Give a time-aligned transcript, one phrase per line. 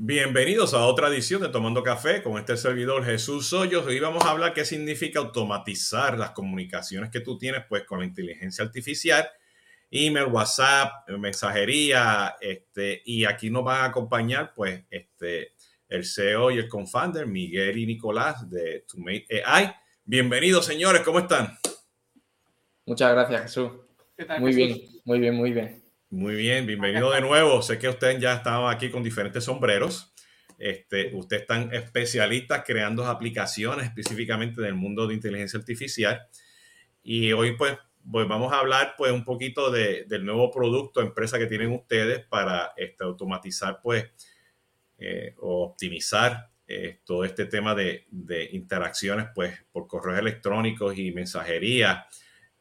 [0.00, 3.84] Bienvenidos a otra edición de Tomando Café con este servidor Jesús Hoyos.
[3.84, 8.04] Hoy vamos a hablar qué significa automatizar las comunicaciones que tú tienes pues con la
[8.04, 9.28] inteligencia artificial,
[9.90, 15.54] email, WhatsApp, mensajería, este, y aquí nos van a acompañar pues este,
[15.88, 19.74] el CEO y el confounder Miguel y Nicolás de Tomate AI.
[20.04, 21.58] Bienvenidos señores, ¿cómo están?
[22.86, 23.72] Muchas gracias Jesús.
[24.38, 25.87] muy bien, muy bien, muy bien.
[26.10, 27.60] Muy bien, bienvenido de nuevo.
[27.60, 30.14] Sé que ustedes ya estaban aquí con diferentes sombreros.
[30.56, 36.26] Este, ustedes están especialistas creando aplicaciones específicamente del mundo de inteligencia artificial.
[37.02, 37.76] Y hoy pues,
[38.10, 42.24] pues vamos a hablar pues un poquito de, del nuevo producto, empresa que tienen ustedes
[42.24, 44.06] para este, automatizar pues
[44.96, 51.12] eh, o optimizar eh, todo este tema de, de, interacciones pues por correos electrónicos y
[51.12, 52.06] mensajería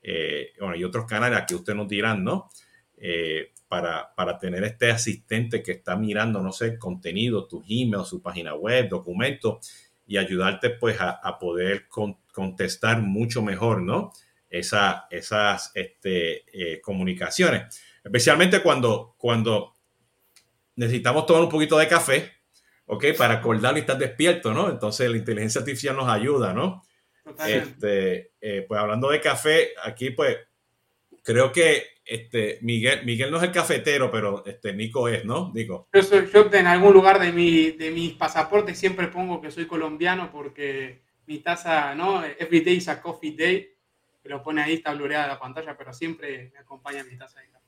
[0.02, 2.50] eh, bueno, y otros canales que ustedes nos dirán, ¿no?
[2.98, 8.56] Eh, para, tener este asistente que está mirando, no sé, contenido, tus emails, su página
[8.56, 9.70] web, documentos,
[10.06, 11.88] y ayudarte pues a, poder
[12.32, 14.14] contestar mucho mejor, ¿no?
[14.50, 17.82] Esa, esas este, eh, comunicaciones.
[18.02, 19.74] Especialmente cuando, cuando
[20.78, 22.32] necesitamos tomar un poquito de café,
[22.86, 23.06] ¿ok?
[23.18, 24.70] Para acordarlo y estar despierto, ¿no?
[24.70, 26.84] Entonces la inteligencia artificial nos ayuda, ¿no?
[27.46, 30.38] Este, eh, pues hablando de café, aquí pues
[31.28, 35.52] creo que este, Miguel, Miguel no es el cafetero, pero este, Nico es, ¿no?
[35.54, 35.90] Nico.
[35.94, 39.68] Yo, soy, yo en algún lugar de, mi, de mis pasaportes siempre pongo que soy
[39.68, 42.24] colombiano porque mi taza, ¿no?
[42.24, 43.74] Every day is a coffee day.
[44.24, 47.50] Que lo pone ahí, está blureada la pantalla, pero siempre me acompaña mi taza de
[47.50, 47.66] café.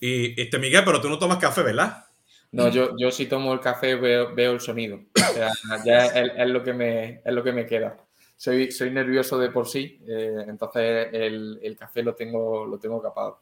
[0.00, 2.06] Y este, Miguel, pero tú no tomas café, ¿verdad?
[2.52, 4.98] No, yo, yo si tomo el café veo, veo el sonido.
[5.14, 5.52] O sea,
[5.84, 7.98] ya es, lo que me, es lo que me queda
[8.40, 13.02] soy, soy nervioso de por sí, eh, entonces el, el, café lo tengo, lo tengo
[13.02, 13.38] capado.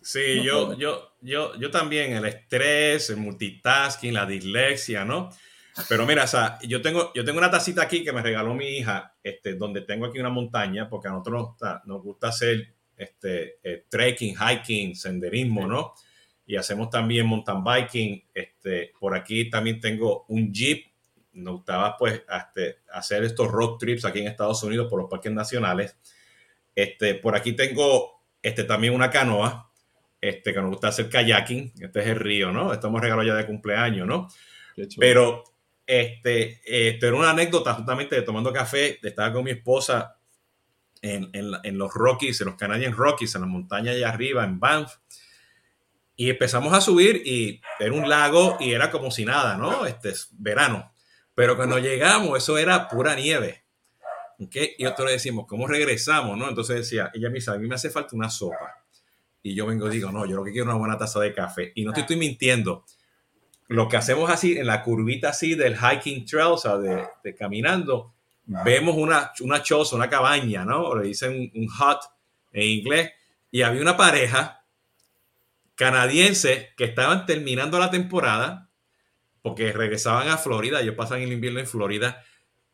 [0.00, 5.30] Sí, yo, yo, yo, yo también, el estrés, el multitasking, la dislexia, ¿no?
[5.88, 8.68] Pero mira, o sea, yo tengo, yo tengo una tacita aquí que me regaló mi
[8.68, 13.86] hija, este, donde tengo aquí una montaña, porque a nosotros nos gusta hacer este, eh,
[13.88, 15.94] trekking, hiking, senderismo, ¿no?
[16.46, 18.22] Y hacemos también mountain biking.
[18.32, 20.85] Este, por aquí también tengo un jeep
[21.36, 25.32] nos gustaba pues este, hacer estos road trips aquí en Estados Unidos por los parques
[25.32, 25.96] nacionales.
[26.74, 29.70] Este, por aquí tengo este, también una canoa,
[30.20, 31.72] este, que nos gusta hacer kayaking.
[31.80, 32.72] Este es el río, ¿no?
[32.72, 34.28] Estamos regalados ya de cumpleaños, ¿no?
[34.98, 35.44] Pero
[35.86, 40.18] este, este, era una anécdota justamente de tomando café, estaba con mi esposa
[41.00, 44.96] en, en, los Rockies, en los Canadian Rockies, en la montaña allá arriba, en Banff.
[46.16, 49.86] Y empezamos a subir y era un lago y era como si nada, ¿no?
[49.86, 50.92] Este es verano.
[51.36, 53.62] Pero cuando llegamos, eso era pura nieve.
[54.40, 54.74] ¿okay?
[54.78, 56.36] Y nosotros le decimos, ¿cómo regresamos?
[56.38, 56.48] ¿no?
[56.48, 58.82] Entonces decía, ella me dice, a mí me hace falta una sopa.
[59.42, 61.34] Y yo vengo y digo, no, yo lo que quiero es una buena taza de
[61.34, 61.72] café.
[61.74, 62.86] Y no te estoy mintiendo.
[63.68, 68.14] Lo que hacemos así, en la curvita así del hiking trail, o sea, de, caminando,
[68.46, 70.84] vemos una, una choza, una cabaña, ¿no?
[70.84, 71.98] O le dicen un hut
[72.52, 73.10] en inglés.
[73.50, 74.64] Y había una pareja
[75.74, 78.65] canadiense que estaban terminando la temporada
[79.46, 82.20] porque regresaban a Florida, ellos pasan el invierno en Florida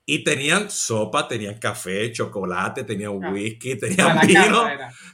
[0.07, 3.31] y tenían sopa, tenían café, chocolate, tenían ah.
[3.31, 4.67] whisky, tenían vino,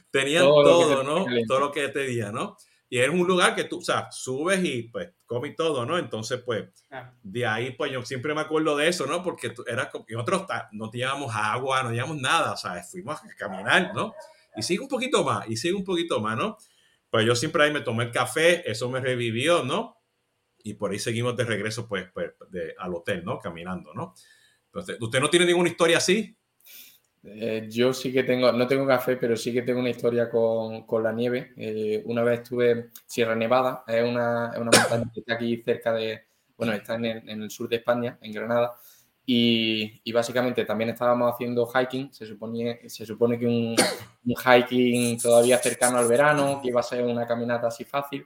[0.09, 1.25] tenían todo, ¿no?
[1.45, 2.55] Todo lo que te día, ¿no?
[2.87, 5.97] Y era un lugar que tú, o sea, subes y pues comes todo, ¿no?
[5.97, 6.63] Entonces, pues,
[7.23, 9.21] de ahí, pues yo siempre me acuerdo de eso, ¿no?
[9.21, 13.91] Porque era como, nosotros no teníamos agua, no teníamos nada, o sea, fuimos a caminar,
[13.93, 14.13] ¿no?
[14.55, 16.57] Y sigue un poquito más, y sigue un poquito más, ¿no?
[17.09, 19.98] Pues yo siempre ahí me tomé el café, eso me revivió, ¿no?
[20.63, 22.33] Y por ahí seguimos de regreso pues, pues
[22.77, 23.39] al hotel, ¿no?
[23.39, 24.13] Caminando, ¿no?
[24.65, 26.35] Entonces, ¿usted no tiene ninguna historia así?
[27.23, 30.85] Eh, yo sí que tengo, no tengo café, pero sí que tengo una historia con,
[30.85, 31.53] con la nieve.
[31.57, 35.61] Eh, una vez estuve en Sierra Nevada, es una, es una, montaña que está aquí
[35.63, 38.75] cerca de, bueno, está en el, en el sur de España, en Granada,
[39.25, 42.11] y, y, básicamente también estábamos haciendo hiking.
[42.11, 43.75] Se supone, se supone que un,
[44.25, 48.25] un, hiking todavía cercano al verano, que iba a ser una caminata así fácil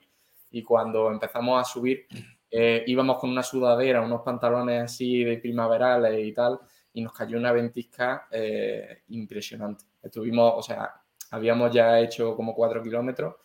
[0.54, 2.08] y cuando empezamos a subir
[2.56, 6.60] eh, íbamos con una sudadera, unos pantalones así de primaverales y tal,
[6.94, 9.86] y nos cayó una ventisca eh, impresionante.
[10.04, 10.94] Estuvimos, o sea,
[11.32, 13.38] habíamos ya hecho como cuatro kilómetros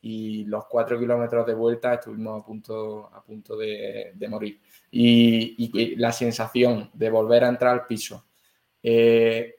[0.00, 4.58] y los cuatro kilómetros de vuelta estuvimos a punto, a punto de, morir.
[4.90, 8.24] Y, la sensación de volver a entrar al piso,
[8.82, 9.56] eh,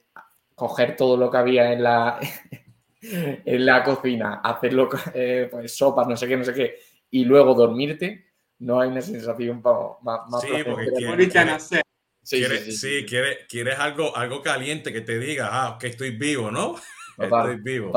[0.56, 2.19] coger todo lo que había en la,
[3.01, 4.90] en la cocina, hacerlo,
[5.51, 6.75] pues sopas, no sé qué, no sé qué,
[7.10, 11.74] y luego dormirte, no hay una sensación más, más sí, porque quieres,
[12.24, 13.06] sí, sí,
[13.48, 16.75] quieres, algo, algo caliente que te diga, ah, que estoy vivo, ¿no?
[17.18, 17.94] estoy vivo.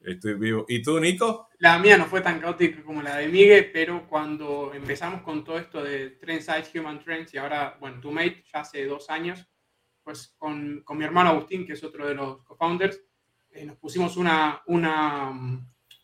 [0.00, 0.66] Estoy vivo.
[0.68, 1.48] ¿Y tú, Nico?
[1.64, 5.58] la mía no fue tan caótica como la de Miguel, pero cuando empezamos con todo
[5.58, 9.48] esto de Trend Size, Human Trends y ahora, bueno, Mate, ya hace dos años,
[10.02, 13.00] pues con, con mi hermano Agustín, que es otro de los co-founders,
[13.48, 15.32] eh, nos pusimos una, una,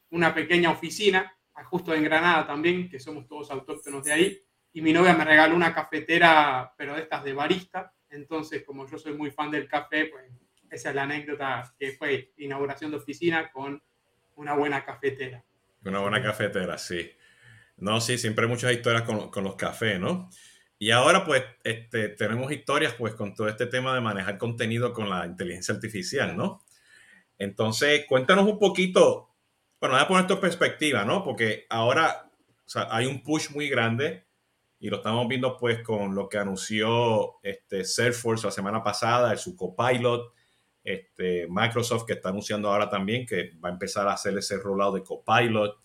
[0.09, 1.31] una pequeña oficina,
[1.65, 4.43] justo en Granada también, que somos todos autóctonos de ahí,
[4.73, 8.99] y mi novia me regaló una cafetera, pero de estas de barista, entonces como yo
[8.99, 10.25] soy muy fan del café, pues
[10.71, 13.83] esa es la anécdota que fue inauguración de oficina con
[14.37, 15.45] una buena cafetera.
[15.85, 17.11] Una buena cafetera, sí.
[17.79, 20.31] No, sí, siempre hay muchas historias con, con los cafés, ¿no?
[20.79, 25.11] Y ahora pues este, tenemos historias pues con todo este tema de manejar contenido con
[25.11, 26.65] la inteligencia artificial, ¿no?
[27.39, 29.30] Entonces, cuéntanos un poquito,
[29.81, 31.25] bueno, voy a poner esto en perspectiva, ¿no?
[31.25, 32.31] Porque ahora
[32.67, 34.27] o sea, hay un push muy grande
[34.79, 39.57] y lo estamos viendo pues con lo que anunció este Salesforce la semana pasada, su
[39.57, 40.33] copilot,
[40.85, 44.95] este, Microsoft que está anunciando ahora también que va a empezar a hacer ese rollout
[44.95, 45.79] de copilot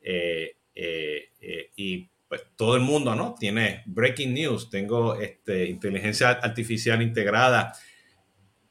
[0.00, 3.34] eh, eh, eh, y pues todo el mundo, ¿no?
[3.38, 7.72] Tiene breaking news, tengo este, inteligencia artificial integrada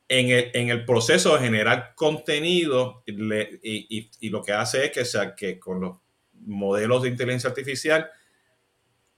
[0.09, 5.05] en el, en el proceso de generar contenido y, y, lo que hace es que,
[5.05, 5.97] sea, que con los
[6.33, 8.09] modelos de inteligencia artificial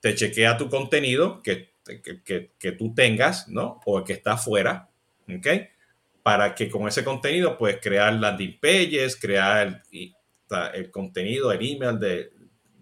[0.01, 3.79] te chequea tu contenido que, que, que, tú tengas, ¿no?
[3.85, 4.89] O que está afuera,
[5.33, 5.47] ¿ok?
[6.23, 10.13] Para que con ese contenido puedes crear landing pages, crear el,
[10.73, 12.31] el contenido, el email de,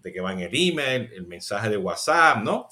[0.02, 2.66] de que va en el email, el mensaje de WhatsApp, ¿no?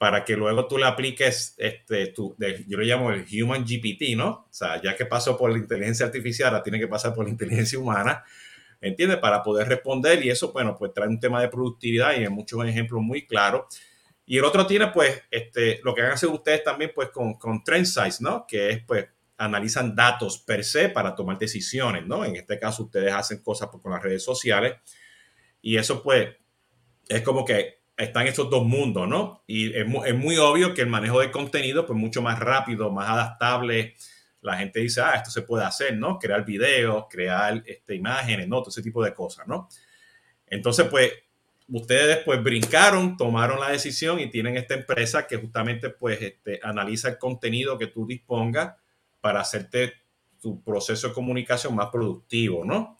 [0.00, 4.28] Para que luego tú le apliques, este, yo lo llamo el Human GPT, ¿no?
[4.28, 7.30] O sea, ya que pasó por la inteligencia artificial, ahora tiene que pasar por la
[7.30, 8.24] inteligencia humana,
[8.80, 9.18] ¿entiendes?
[9.18, 12.64] Para poder responder y eso, bueno, pues trae un tema de productividad y hay muchos
[12.64, 13.66] ejemplos muy claros.
[14.24, 17.62] Y el otro tiene, pues, este, lo que a hacer ustedes también, pues, con, con
[17.62, 18.46] Trend Size, ¿no?
[18.46, 19.06] Que es, pues,
[19.36, 22.24] analizan datos per se para tomar decisiones, ¿no?
[22.24, 24.76] En este caso, ustedes hacen cosas con las redes sociales
[25.60, 26.30] y eso, pues,
[27.06, 29.42] es como que están estos dos mundos, ¿no?
[29.46, 32.90] Y es muy, es muy, obvio que el manejo de contenido, pues mucho más rápido,
[32.90, 33.94] más adaptable.
[34.40, 36.18] La gente dice, ah, esto se puede hacer, ¿no?
[36.18, 38.58] Crear videos, crear este, imágenes, ¿no?
[38.60, 39.68] Todo ese tipo de cosas, ¿no?
[40.46, 41.12] Entonces, pues,
[41.68, 47.08] ustedes pues brincaron, tomaron la decisión y tienen esta empresa que justamente pues este, analiza
[47.08, 48.74] el contenido que tú dispongas
[49.20, 49.92] para hacerte
[50.40, 52.96] tu proceso de comunicación más productivo, ¿no?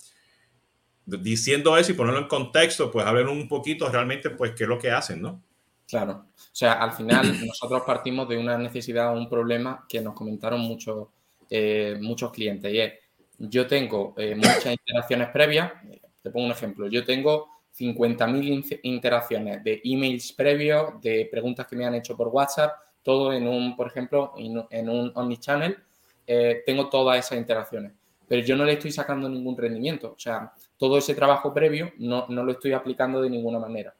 [1.19, 4.79] Diciendo eso y ponerlo en contexto, pues hablen un poquito realmente, pues, qué es lo
[4.79, 5.43] que hacen, ¿no?
[5.87, 6.27] Claro.
[6.35, 10.61] O sea, al final nosotros partimos de una necesidad o un problema que nos comentaron
[10.61, 11.09] muchos,
[11.49, 12.93] eh, muchos clientes y es,
[13.39, 15.73] yo tengo eh, muchas interacciones previas,
[16.23, 17.49] te pongo un ejemplo, yo tengo
[17.79, 22.73] 50.000 interacciones de emails previos, de preguntas que me han hecho por WhatsApp,
[23.03, 25.79] todo en un, por ejemplo, en, un omnichannel,
[26.27, 27.93] eh, tengo todas esas interacciones
[28.31, 30.13] pero yo no le estoy sacando ningún rendimiento.
[30.13, 33.95] O sea, todo ese trabajo previo no, no lo estoy aplicando de ninguna manera.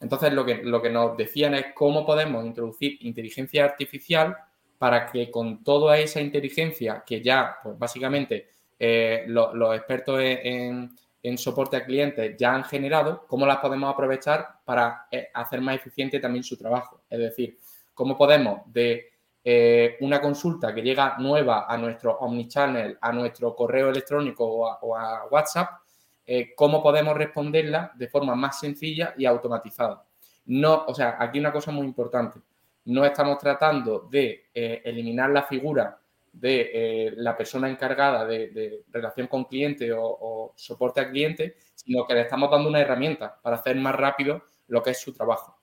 [0.00, 4.36] Entonces, lo que, lo que nos decían es cómo podemos introducir inteligencia artificial
[4.76, 10.90] para que con toda esa inteligencia que ya, pues básicamente, eh, los expertos en,
[11.38, 16.20] soporte a clientes ya han generado, cómo las podemos aprovechar para eh, hacer más eficiente
[16.20, 17.02] también su trabajo.
[17.08, 17.58] Es decir,
[17.94, 19.10] cómo podemos de
[19.42, 25.24] eh, una consulta que llega nueva a nuestro omnichannel, a nuestro correo electrónico o a,
[25.30, 25.80] WhatsApp,
[26.26, 30.04] eh, cómo podemos responderla de forma más sencilla y automatizada.
[30.46, 32.40] No, o sea, aquí una cosa muy importante.
[32.86, 35.98] No estamos tratando de eh, eliminar la figura
[36.32, 42.20] de la persona encargada de, relación con cliente o, soporte al cliente, sino que le
[42.20, 45.58] estamos dando una herramienta para hacer más rápido lo que es su trabajo.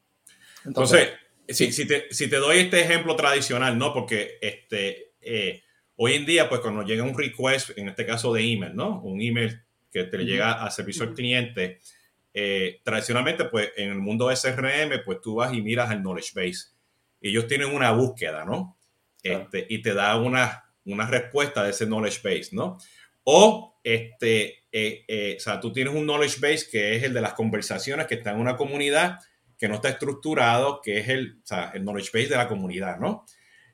[0.66, 1.10] Entonces
[1.48, 3.94] si, si, te, si, te, doy este ejemplo tradicional, ¿no?
[3.94, 5.64] Porque este, eh,
[5.96, 9.02] hoy en día, pues cuando llega un request, en este caso de email, ¿no?
[9.02, 9.62] Un email
[10.04, 11.80] que te llega al servicio al cliente,
[12.34, 16.34] eh, tradicionalmente, pues en el mundo de SRM, pues tú vas y miras al knowledge
[16.36, 16.70] base.
[17.22, 18.78] Ellos tienen una búsqueda, ¿no?
[19.24, 22.78] Este, y te da una, una respuesta de ese knowledge base, ¿no?
[23.24, 27.34] O, este, eh, o sea, tú tienes un knowledge base que es el de las
[27.34, 29.20] conversaciones que están en una comunidad
[29.58, 31.42] que no está estructurado, que es el,
[31.74, 33.26] el knowledge base de la comunidad, ¿no?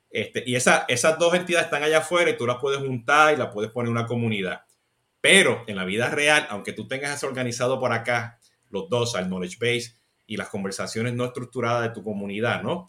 [0.09, 3.37] Este, y esa, esas dos entidades están allá afuera y tú las puedes juntar y
[3.37, 4.61] las puedes poner en una comunidad.
[5.23, 9.27] Pero en la vida real, aunque tú tengas eso organizado por acá, los dos, el
[9.27, 12.87] knowledge base y las conversaciones no estructuradas de tu comunidad, ¿no?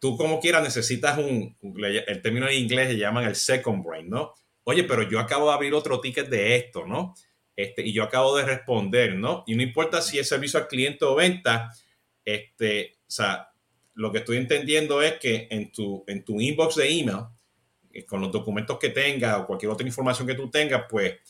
[0.00, 4.34] Tú como quieras necesitas un, el término en inglés se llaman el second brain, ¿no?
[4.64, 7.14] Oye, pero yo acabo de abrir otro ticket de esto, ¿no?
[7.54, 9.44] Este, y yo acabo de responder, ¿no?
[9.46, 11.70] Y no importa si es servicio al cliente o venta,
[12.24, 13.52] este, o sea,
[13.94, 17.26] lo que estoy entendiendo es que en tu, en tu inbox de email,
[17.92, 21.20] eh, con los documentos que tengas o cualquier otra información que tú tengas, pues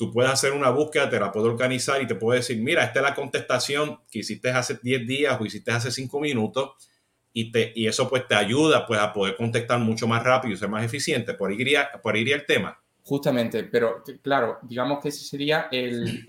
[0.00, 3.00] tú puedes hacer una búsqueda, te la puedo organizar y te puedo decir, mira, esta
[3.00, 6.70] es la contestación que hiciste hace 10 días o hiciste hace 5 minutos
[7.34, 10.56] y, te, y eso pues te ayuda pues a poder contestar mucho más rápido y
[10.56, 11.34] ser más eficiente.
[11.34, 12.80] Por ahí iría, por ahí iría el tema.
[13.02, 16.24] Justamente, pero claro, digamos que ese sería el,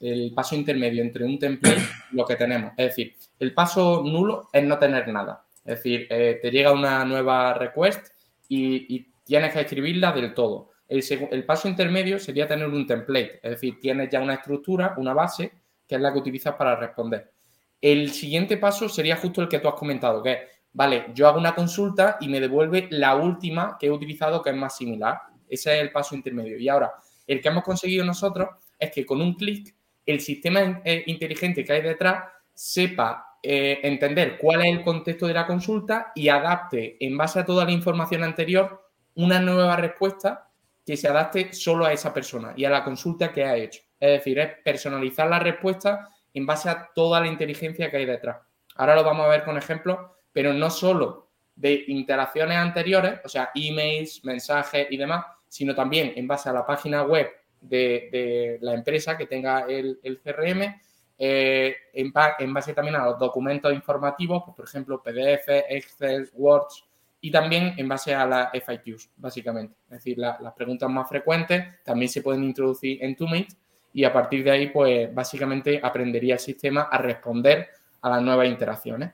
[0.00, 1.82] el, paso intermedio entre un template
[2.12, 2.72] y lo que tenemos.
[2.76, 5.46] Es decir, el paso nulo es no tener nada.
[5.64, 8.08] Es decir, eh, te llega una nueva request
[8.48, 10.72] y, y, tienes que escribirla del todo.
[10.88, 15.12] El, el, paso intermedio sería tener un template, es decir, tienes ya una estructura, una
[15.12, 15.52] base,
[15.86, 17.32] que es la que utilizas para responder.
[17.80, 20.38] El siguiente paso sería justo el que tú has comentado, que es,
[20.72, 24.56] vale, yo hago una consulta y me devuelve la última que he utilizado que es
[24.56, 25.20] más similar.
[25.48, 26.58] Ese es el paso intermedio.
[26.58, 26.92] Y ahora,
[27.26, 29.74] el que hemos conseguido nosotros es que con un clic
[30.04, 32.24] el sistema eh, inteligente que hay detrás
[32.54, 37.44] sepa eh, entender cuál es el contexto de la consulta y adapte en base a
[37.44, 40.45] toda la información anterior una nueva respuesta
[40.86, 43.82] que se adapte solo a esa persona y a la consulta que ha hecho.
[43.98, 48.36] Es decir, es personalizar la respuesta en base a toda la inteligencia que hay detrás.
[48.76, 49.98] Ahora lo vamos a ver con ejemplos,
[50.32, 56.28] pero no solo de interacciones anteriores, o sea, emails, mensajes y demás, sino también en
[56.28, 60.80] base a la página web de, la empresa que tenga el, CRM,
[61.18, 66.84] eh, en, base también a los documentos informativos, pues, por ejemplo, PDF, Excel, Words,
[67.20, 69.74] y también en base a las FIQs, básicamente.
[69.86, 73.48] Es decir, las preguntas más frecuentes también se pueden introducir en TwoMeet
[73.92, 77.68] y a partir de ahí, pues básicamente aprendería el sistema a responder
[78.02, 79.12] a las nuevas interacciones.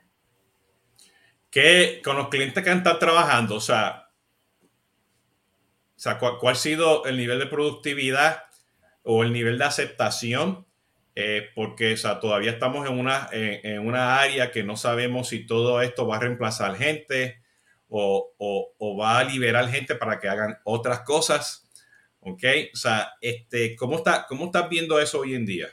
[1.51, 3.57] ¿Qué con los clientes que han estado trabajando?
[3.57, 4.09] O sea,
[5.95, 8.45] o sea, ¿cuál, ha sido el nivel de productividad
[9.05, 10.67] o el nivel de aceptación?
[11.15, 15.47] Eh, porque o sea, todavía estamos en una, en, una área que no sabemos si
[15.47, 17.42] todo esto va a reemplazar gente
[17.93, 21.69] o, va a liberar gente para que hagan otras cosas.
[22.21, 22.43] ¿Ok?
[22.73, 25.67] O sea, este, ¿cómo, está, ¿cómo estás viendo eso hoy en día?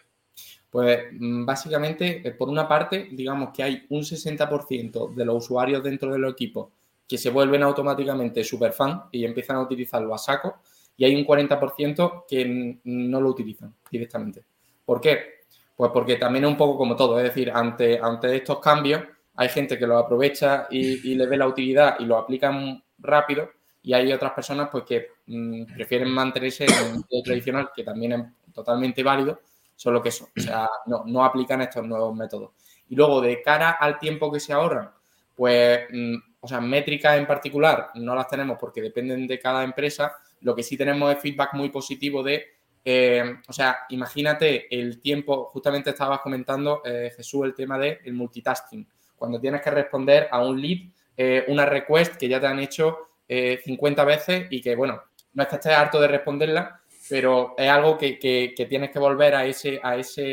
[0.69, 5.83] Pues mm, básicamente, eh, por una parte, digamos que hay un 60% de los usuarios
[5.83, 6.71] dentro del equipo
[7.07, 10.61] que se vuelven automáticamente super fan y empiezan a utilizarlo a saco
[10.95, 14.43] y hay un 40% que no lo utilizan directamente.
[14.85, 15.39] ¿Por qué?
[15.75, 19.01] Pues porque también es un poco como todo, es decir, ante, ante estos cambios
[19.39, 23.50] hay gente que lo aprovecha y, le ve la utilidad y lo aplican rápido
[23.81, 28.12] y hay otras personas pues que mm, prefieren mantenerse en el método tradicional que también
[28.12, 29.39] es totalmente válido,
[29.77, 32.51] solo que eso, o sea, no, no aplican estos nuevos métodos.
[32.89, 34.91] Y luego de cara al tiempo que se ahorran,
[35.38, 40.17] pues mm, o sea, métricas en particular no las tenemos porque dependen de cada empresa.
[40.41, 42.46] Lo que sí tenemos es feedback muy positivo de,
[42.84, 48.13] eh, o sea, imagínate el tiempo, justamente estabas comentando, eh, Jesús, el tema del el
[48.13, 48.86] multitasking.
[49.19, 52.97] Cuando tienes que responder a un lead, eh, una request que ya te han hecho
[53.27, 57.97] 50 veces y que, bueno, no es que estés harto de responderla, pero es algo
[57.97, 59.79] que, tienes que volver a ese,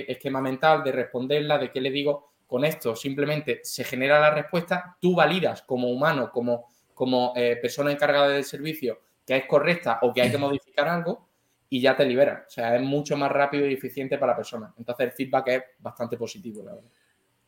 [0.08, 4.96] esquema mental de responderla, de qué le digo, con esto simplemente se genera la respuesta,
[5.00, 10.12] tú validas como humano, como, como eh, persona encargada del servicio, que es correcta o
[10.12, 11.26] que hay que modificar algo
[11.68, 12.44] y ya te libera.
[12.46, 14.72] O sea, es mucho más rápido y eficiente para la persona.
[14.78, 16.90] Entonces el feedback es bastante positivo, la verdad.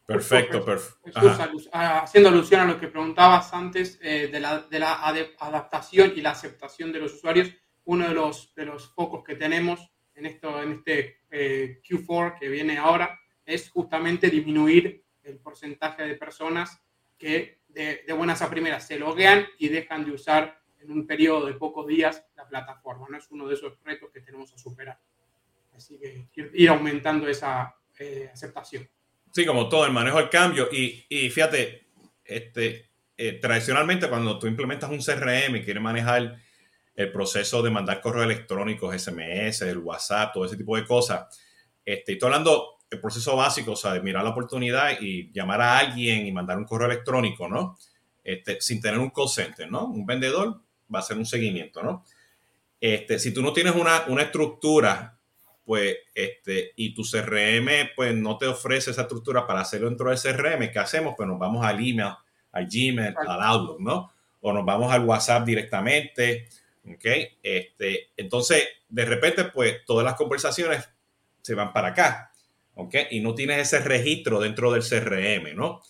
[0.09, 1.21] Perfecto, perfecto.
[1.71, 6.31] Haciendo alusión a lo que preguntabas antes eh, de, la, de, la, adaptación y la
[6.31, 7.51] aceptación de los usuarios,
[7.85, 12.49] uno de los, de los focos que tenemos en, esto, en este eh, Q4 que
[12.49, 16.83] viene ahora es justamente disminuir el porcentaje de personas
[17.19, 21.53] que de, buenas a primeras se loguean y dejan de usar en un periodo de
[21.53, 23.09] pocos días la plataforma.
[23.11, 23.19] ¿no?
[23.19, 24.99] Es uno de esos retos que tenemos a superar.
[25.77, 25.99] Así
[26.33, 28.89] que ir aumentando esa eh, aceptación.
[29.39, 30.69] Sí, como todo, el manejo del cambio.
[30.73, 31.87] Y, y fíjate,
[32.25, 36.41] este, eh, tradicionalmente cuando tú implementas un CRM y quieres manejar
[36.97, 41.39] el proceso de mandar correos electrónicos, SMS, el WhatsApp, todo ese tipo de cosas,
[41.85, 45.79] este, estoy hablando el proceso básico, o sea, de mirar la oportunidad y llamar a
[45.79, 47.79] alguien y mandar un correo electrónico, ¿no?
[48.25, 49.85] Este, sin tener un call center, ¿no?
[49.85, 52.05] Un vendedor va a hacer un seguimiento, ¿no?
[52.81, 55.18] Este, si tú no tienes una, una estructura,
[55.69, 60.19] pues, este, y tu CRM, pues, no te ofrece esa estructura para hacerlo dentro del
[60.19, 61.13] CRM, ¿qué hacemos?
[61.15, 62.15] Pues nos vamos al email,
[62.53, 64.11] al Gmail, al Outlook, ¿no?
[64.41, 66.49] O nos vamos al WhatsApp directamente,
[66.87, 67.05] ¿ok?
[67.43, 70.89] Este, entonces, de repente, pues, todas las conversaciones
[71.43, 72.33] se van para acá.
[72.77, 72.95] ¿ok?
[73.11, 75.83] Y no tienes ese registro dentro del CRM, ¿no?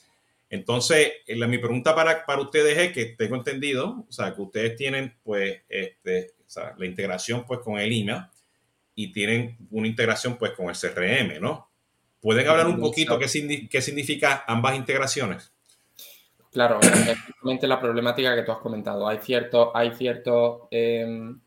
[0.51, 4.75] Entonces, la, mi pregunta para, para, ustedes es que tengo entendido, o sea, que ustedes
[4.75, 8.25] tienen, pues, este, o sea, la integración, pues, con el email
[8.99, 11.71] y tienen una integración, pues, con el CRM, ¿no?
[12.21, 15.53] ¿Pueden hablar un poquito qué, qué significa ambas integraciones?
[16.51, 19.07] Claro, es justamente la problemática que tú has comentado.
[19.07, 21.07] Hay ciertos hay ciertos eh,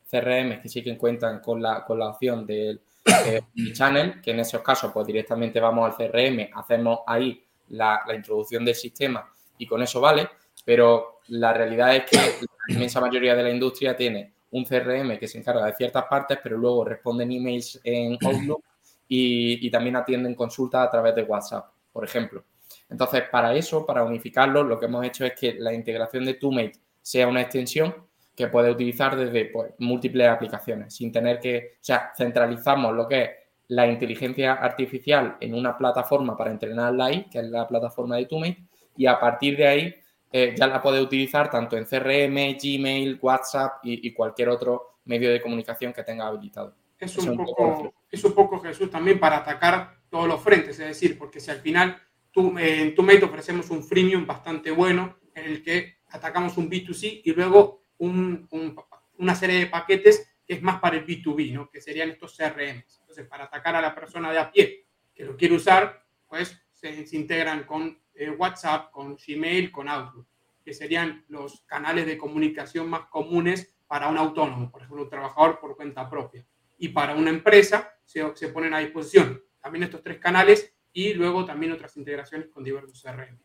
[0.09, 2.79] CRM que sí que cuentan con la, con la opción del
[3.25, 3.41] eh,
[3.73, 8.75] channel, que en esos casos pues directamente vamos al CRM, hacemos ahí la, introducción del
[8.75, 10.29] sistema y con eso vale,
[10.63, 15.27] pero la realidad es que la inmensa mayoría de la industria tiene un CRM que
[15.27, 18.63] se encarga de ciertas partes, pero luego responden emails en Outlook
[19.07, 22.43] y, y también atienden consultas a través de WhatsApp, por ejemplo.
[22.89, 26.73] Entonces, para eso, para unificarlo, lo que hemos hecho es que la integración de TwoMate
[27.01, 27.93] sea una extensión
[28.35, 33.21] que puede utilizar desde pues, múltiples aplicaciones, sin tener que, o sea, centralizamos lo que
[33.23, 33.29] es
[33.67, 38.63] la inteligencia artificial en una plataforma para entrenarla ahí, que es la plataforma de TwoMate,
[38.97, 39.95] y a partir de ahí
[40.31, 45.41] eh, ya la puede utilizar tanto en CRM, Gmail, WhatsApp y, cualquier otro medio de
[45.41, 46.75] comunicación que tenga habilitado.
[46.97, 51.17] Es un, poco, es un poco, Jesús, también para atacar todos los frentes, es decir,
[51.17, 51.97] porque si al final
[52.31, 57.21] tú, eh, en TwoMate ofrecemos un freemium bastante bueno en el que atacamos un B2C
[57.23, 61.69] y luego una serie de paquetes que es más para el B2B, ¿no?
[61.69, 62.83] que serían estos CRM.
[62.99, 67.05] Entonces, para atacar a la persona de a pie que lo quiere usar, pues se,
[67.15, 70.27] integran con eh, WhatsApp, con Gmail, con Outlook,
[70.63, 75.59] que serían los canales de comunicación más comunes para un autónomo, por ejemplo, un trabajador
[75.59, 76.45] por cuenta propia.
[76.77, 81.45] Y para una empresa se, se ponen a disposición también estos tres canales y luego
[81.45, 83.39] también otras integraciones con diversos CRM.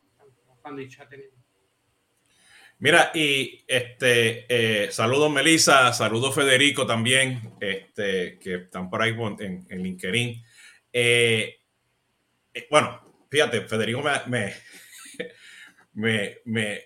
[0.44, 1.37] trabajando y ya tenemos.
[2.78, 9.66] Mira, y este, eh, saludos Melissa, saludos Federico también, este, que están por ahí en,
[9.70, 10.44] en LinkedIn.
[10.92, 11.56] Eh,
[12.52, 14.54] eh, bueno, fíjate, Federico me,
[16.45, 16.80] me,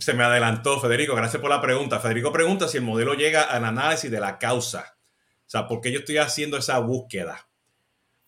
[0.00, 2.00] se me adelantó, Federico, gracias por la pregunta.
[2.00, 4.96] Federico pregunta si el modelo llega al análisis de la causa.
[5.46, 7.48] O sea, ¿por qué yo estoy haciendo esa búsqueda?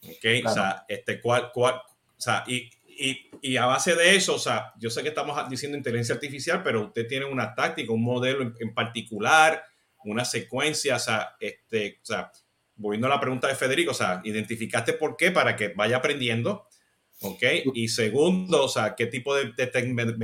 [0.04, 2.70] Ok, o sea, este, cuál, cuál, o sea, y,
[3.40, 6.86] y, a base de eso, o sea, yo sé que estamos diciendo inteligencia artificial, pero
[6.86, 9.64] usted tiene una táctica, un modelo en, particular,
[10.04, 12.30] una secuencia, o sea, este, o sea,
[12.76, 16.68] volviendo a la pregunta de Federico, o sea, identificaste por qué para que vaya aprendiendo,
[17.22, 17.42] ¿ok?
[17.74, 19.52] Y segundo, o sea, ¿qué tipo de,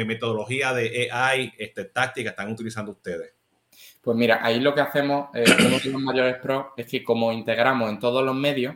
[0.05, 3.33] metodología de AI, este, táctica están utilizando ustedes?
[4.01, 7.91] Pues mira, ahí lo que hacemos, eh, de los mayores pros es que como integramos
[7.91, 8.75] en todos los medios,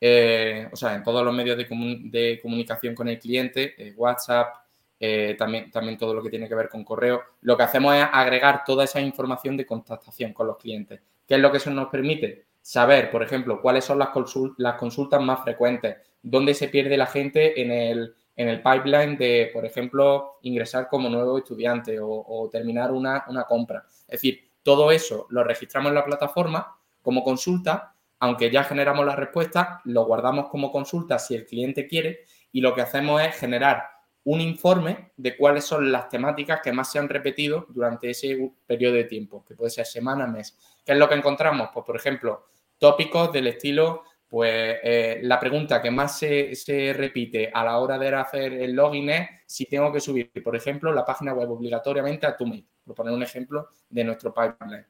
[0.00, 4.66] eh, o sea, en todos los medios de, comunicación con el cliente, eh, WhatsApp,
[4.98, 7.22] eh, también, también todo lo que tiene que ver con correo.
[7.42, 11.00] Lo que hacemos es agregar toda esa información de contactación con los clientes.
[11.26, 12.46] ¿Qué es lo que eso nos permite?
[12.60, 17.70] Saber, por ejemplo, cuáles son las, consultas más frecuentes, dónde se pierde la gente en
[17.70, 23.84] el, pipeline de, por ejemplo, ingresar como nuevo estudiante o, terminar una, una compra.
[24.08, 29.16] Es decir, todo eso lo registramos en la plataforma como consulta aunque ya generamos la
[29.16, 33.84] respuesta, lo guardamos como consulta si el cliente quiere y lo que hacemos es generar
[34.24, 38.94] un informe de cuáles son las temáticas que más se han repetido durante ese periodo
[38.94, 40.58] de tiempo, que puede ser semana, mes.
[40.84, 41.68] ¿Qué es lo que encontramos?
[41.72, 42.46] Pues, por ejemplo,
[42.78, 47.98] tópicos del estilo, pues eh, la pregunta que más se, se, repite a la hora
[47.98, 52.26] de hacer el login es si tengo que subir, por ejemplo, la página web obligatoriamente
[52.26, 54.86] a mail, por poner un ejemplo de nuestro pipeline.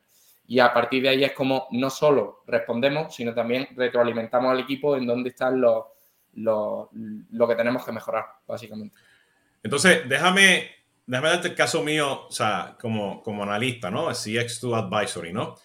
[0.48, 4.96] Y a partir de ahí es como no solo respondemos, sino también retroalimentamos al equipo
[4.96, 5.84] en dónde están los,
[6.34, 8.96] lo que tenemos que mejorar, básicamente.
[9.62, 10.70] Entonces, déjame,
[11.04, 14.08] déjame darte el caso mío, o sea, como, como analista, ¿no?
[14.08, 15.56] CX2 Advisory, ¿no?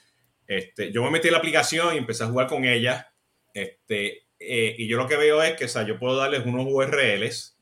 [0.47, 3.10] Este, yo me metí en la aplicación y empecé a jugar con ella.
[3.53, 6.65] Este, eh, y yo lo que veo es que, o sea, yo puedo darles unos
[6.67, 7.57] URLs,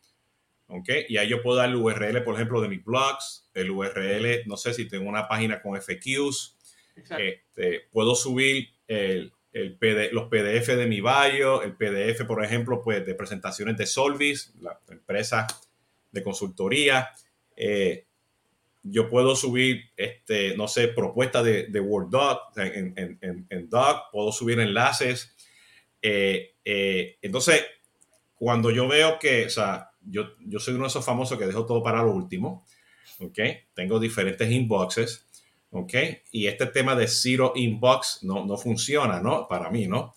[0.68, 0.90] ¿ok?
[1.10, 4.74] Y ahí yo puedo darle URL, por ejemplo, de mis blogs, el URL, no sé
[4.74, 6.58] si tengo una página con FQs,
[7.18, 13.16] este, puedo subir el, los PDF de mi bio, el PDF, por ejemplo, pues, de
[13.16, 15.48] presentaciones de Solvis, la empresa
[16.12, 17.10] de consultoría.
[17.56, 18.06] Eh,
[18.84, 24.60] yo puedo subir, este, no sé, propuestas de, de Word Doc, en, Doc, puedo subir
[24.60, 25.36] enlaces.
[26.02, 27.64] Eh, eh, entonces,
[28.36, 31.66] cuando yo veo que, o sea, yo, yo soy uno de esos famosos que dejo
[31.66, 32.66] todo para lo último,
[33.20, 33.40] ¿ok?
[33.74, 35.30] Tengo diferentes inboxes
[35.72, 35.94] ¿ok?
[36.32, 39.48] Y este tema de zero inbox no, no funciona, ¿no?
[39.48, 40.16] Para mí, ¿no?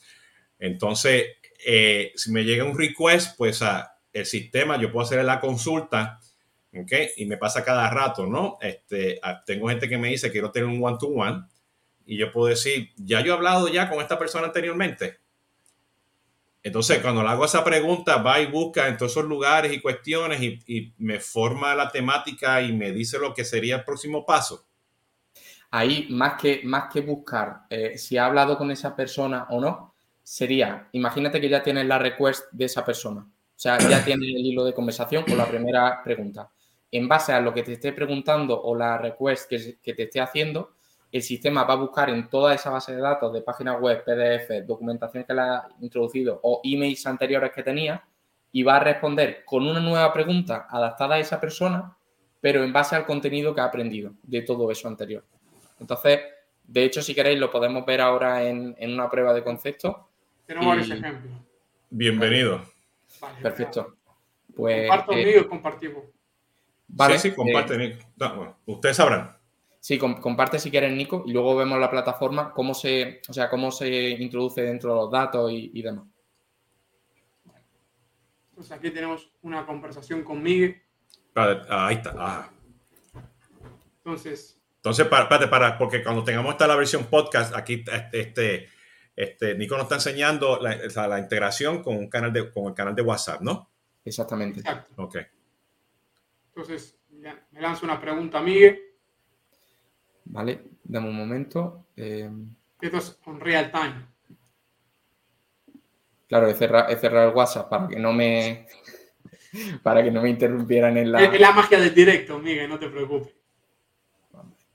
[0.58, 1.26] Entonces,
[1.64, 6.20] eh, si me llega un request, pues a el sistema, yo puedo hacer la consulta,
[6.74, 6.92] ¿ok?
[7.16, 8.58] Y me pasa cada rato, ¿no?
[8.60, 11.44] Este, tengo gente que me dice, quiero tener un one-to-one,
[12.04, 15.18] y yo puedo decir, ya yo he hablado ya con esta persona anteriormente.
[16.62, 20.40] Entonces, cuando le hago esa pregunta, va y busca en todos esos lugares y cuestiones
[20.40, 24.66] y, y me forma la temática y me dice lo que sería el próximo paso
[25.72, 29.94] ahí más que, más que buscar eh, si ha hablado con esa persona o no,
[30.22, 34.46] sería, imagínate que ya tienes la request de esa persona, o sea, ya tienes el
[34.46, 36.50] hilo de conversación con la primera pregunta.
[36.90, 40.74] En base a lo que te esté preguntando o la request que, te esté haciendo,
[41.12, 44.66] el sistema va a buscar en toda esa base de datos de páginas web, PDF,
[44.66, 48.02] documentación que le ha introducido o emails anteriores que tenía
[48.50, 51.94] y va a responder con una nueva pregunta adaptada a esa persona,
[52.40, 55.22] pero en base al contenido que ha aprendido de todo eso anterior.
[55.78, 56.20] Entonces,
[56.64, 60.08] de hecho, si queréis, lo podemos ver ahora en, una prueba de concepto.
[60.46, 61.32] Tenemos varios ejemplos.
[61.90, 62.62] Bienvenido.
[63.42, 63.96] Perfecto.
[64.56, 66.04] Pues, Comparto eh, y compartimos.
[66.88, 68.56] Vale, sí, sí, comparte, eh, Nico.
[68.66, 69.41] ustedes sabrán.
[69.82, 73.72] Sí, comparte si quieres, Nico, y luego vemos la plataforma, cómo se, o sea, cómo
[73.72, 76.04] se introduce dentro de los datos y, demás.
[78.50, 80.80] Entonces aquí tenemos una conversación con Miguel.
[81.34, 82.14] ahí está.
[82.16, 82.50] Ah.
[83.96, 84.56] Entonces.
[84.76, 88.68] Entonces, para, para, porque cuando tengamos esta la versión podcast, aquí este,
[89.16, 92.94] este, Nico nos está enseñando la, la integración con un canal de, con el canal
[92.94, 93.68] de WhatsApp, ¿no?
[94.04, 94.60] Exactamente.
[94.60, 95.02] Exacto.
[95.02, 95.16] Ok.
[96.54, 98.91] Entonces, me lanzo una pregunta a Miguel.
[100.32, 101.86] Vale, dame un momento.
[101.94, 102.30] Eh...
[102.80, 104.06] Esto es on real time.
[106.26, 108.66] Claro, he cerrado, el WhatsApp para que no me
[109.82, 111.22] para que no me interrumpieran en la.
[111.22, 113.34] Es la magia del directo, Miguel, no te preocupes.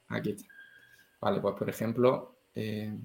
[0.10, 0.46] Aquí está.
[1.20, 2.96] Vale, pues por ejemplo, eh,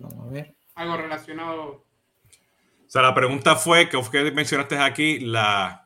[0.00, 0.54] vamos a ver.
[0.74, 1.62] Algo relacionado.
[1.64, 5.83] O sea, la pregunta fue que mencionaste aquí la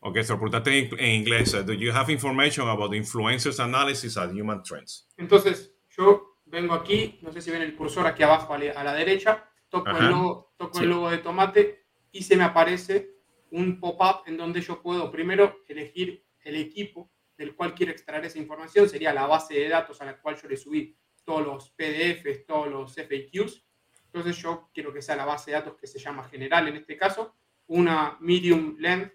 [0.00, 1.52] Ok, so preguntaste en inglés.
[1.66, 5.08] Do you have information about influencers analysis of human trends?
[5.16, 9.50] Entonces, yo vengo aquí, no sé si ven el cursor aquí abajo a la, derecha,
[9.68, 13.10] toco, el logo, toco el logo de tomate y se me aparece
[13.50, 18.38] un pop-up en donde yo puedo primero elegir el equipo del cual quiero extraer esa
[18.38, 22.46] información, sería la base de datos a la cual yo le subí todos los PDFs,
[22.46, 23.64] todos los FAQs.
[24.06, 26.96] Entonces yo quiero que sea la base de datos que se llama general en este
[26.96, 29.12] caso, una medium length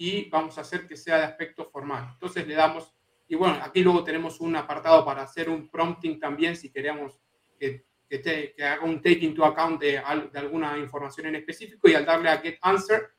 [0.00, 2.08] y vamos a hacer que sea de aspecto formal.
[2.14, 2.90] Entonces le damos,
[3.28, 7.20] y bueno, aquí luego tenemos un apartado para hacer un prompting también si queremos
[7.58, 10.00] que, que, que haga un take into account de,
[10.32, 13.10] de, alguna información en específico y al darle a get answer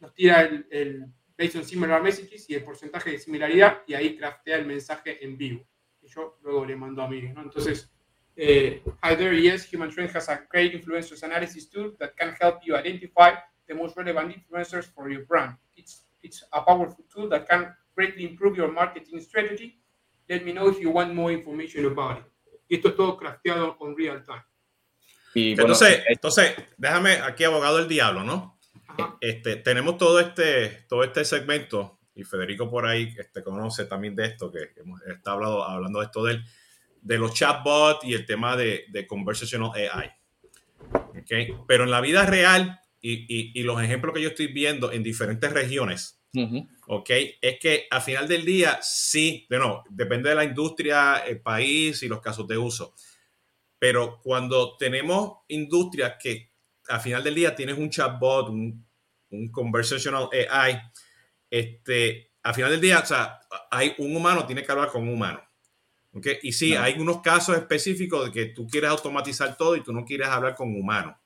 [0.00, 1.06] nos tira el, el
[1.38, 5.38] based on similar messages y el porcentaje de similaridad y ahí craftea el mensaje en
[5.38, 5.64] vivo.
[6.02, 7.42] Y yo luego le mando a mí, ¿no?
[7.42, 7.88] Entonces,
[8.34, 12.60] eh, hi there, yes, Human Trend has a great influencers analysis tool that can help
[12.64, 13.34] you identify
[13.66, 15.56] the most relevant influencers for your brand.
[15.76, 19.80] It's, it's a powerful tool that can greatly improve your marketing strategy.
[20.28, 22.24] Let me know if you want more information about it.
[22.68, 24.42] Y esto es todo crafteado con real time.
[25.34, 28.58] Y entonces, entonces, déjame aquí, abogado del diablo, ¿no?
[29.20, 34.24] Este, tenemos todo este, todo este segmento, y Federico por ahí este, conoce también de
[34.24, 36.42] esto, que hemos está hablado, hablando de esto del,
[37.02, 40.10] de los chatbots y el tema de, de conversational AI.
[41.20, 41.54] ¿Okay?
[41.68, 46.20] Pero en la vida real, y, los ejemplos que yo estoy viendo en diferentes regiones,
[46.86, 47.10] ¿ok?
[47.40, 52.02] Es que al final del día, sí, de no, depende de la industria, el país
[52.02, 52.94] y los casos de uso.
[53.78, 56.52] Pero cuando tenemos industrias que
[56.88, 58.84] al final del día tienes un chatbot, un,
[59.50, 60.80] conversational AI,
[61.50, 63.40] este, al final del día, o sea,
[63.70, 65.42] hay un humano tiene que hablar con un humano.
[66.12, 66.38] ¿okay?
[66.42, 70.04] Y sí, hay unos casos específicos de que tú quieres automatizar todo y tú no
[70.04, 71.18] quieres hablar con un humano.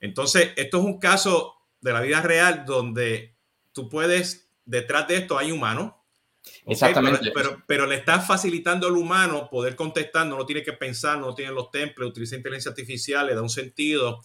[0.00, 3.36] Entonces, esto es un caso de la vida real donde
[3.72, 6.04] tú puedes, detrás de esto hay humano.
[6.66, 7.30] Exactamente.
[7.34, 11.34] Pero, pero, le estás facilitando al humano poder contestar, no lo tiene que pensar, no
[11.34, 14.20] tiene los templos, utiliza inteligencia artificial, le da un sentido.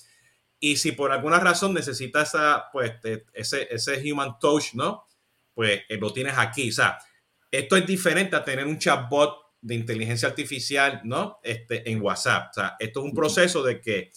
[0.60, 2.94] Y si por alguna razón necesita esa, pues,
[3.34, 5.06] ese, ese human touch, ¿no?
[5.54, 6.70] Pues eh, lo tienes aquí.
[6.70, 6.98] O sea,
[7.52, 11.40] esto es diferente a tener un chatbot de inteligencia artificial, ¿no?
[11.44, 12.50] Este, en WhatsApp.
[12.52, 14.12] O sea, esto es un proceso de que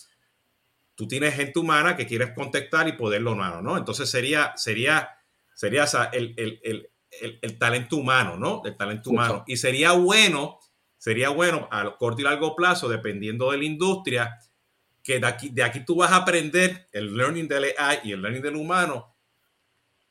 [1.02, 3.76] tú tienes gente humana que quieres contactar y poderlo humano, ¿no?
[3.76, 5.08] Entonces sería, sería,
[5.52, 6.90] sería el, el,
[7.42, 8.62] el, talento humano, ¿no?
[8.64, 9.42] El talento humano.
[9.48, 10.60] Y sería bueno,
[10.96, 14.38] sería bueno a corto y largo plazo, dependiendo de la industria,
[15.02, 18.22] que de aquí, de aquí tú vas a aprender el learning del AI y el
[18.22, 19.16] learning del humano.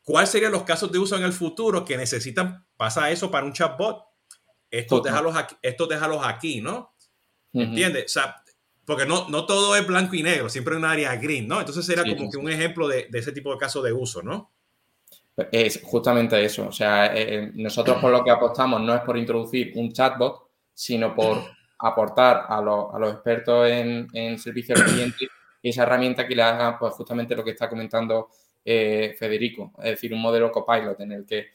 [0.04, 3.54] ¿Cuáles serían los casos de uso en el futuro que necesitan, pasa eso para un
[3.54, 4.04] chatbot?
[4.70, 6.94] Esto déjalos aquí, esto déjalos aquí, ¿no?
[7.54, 8.08] ¿Entiendes?
[8.08, 8.41] O sea,
[8.92, 11.62] porque no, no todo es blanco y negro, siempre hay un área gris, ¿no?
[11.62, 14.52] Entonces era como que un ejemplo de, de, ese tipo de caso de uso, ¿no?
[15.50, 16.68] Es justamente eso.
[16.68, 20.42] O sea, eh, eh, nosotros por lo que apostamos no es por introducir un chatbot,
[20.74, 21.38] sino por
[21.80, 22.62] aportar a, a
[23.00, 25.30] los expertos en, en servicio al cliente
[25.64, 28.28] esa herramienta que le haga pues, justamente lo que está comentando
[28.66, 31.48] eh, Federico, es decir, un modelo copilot en el que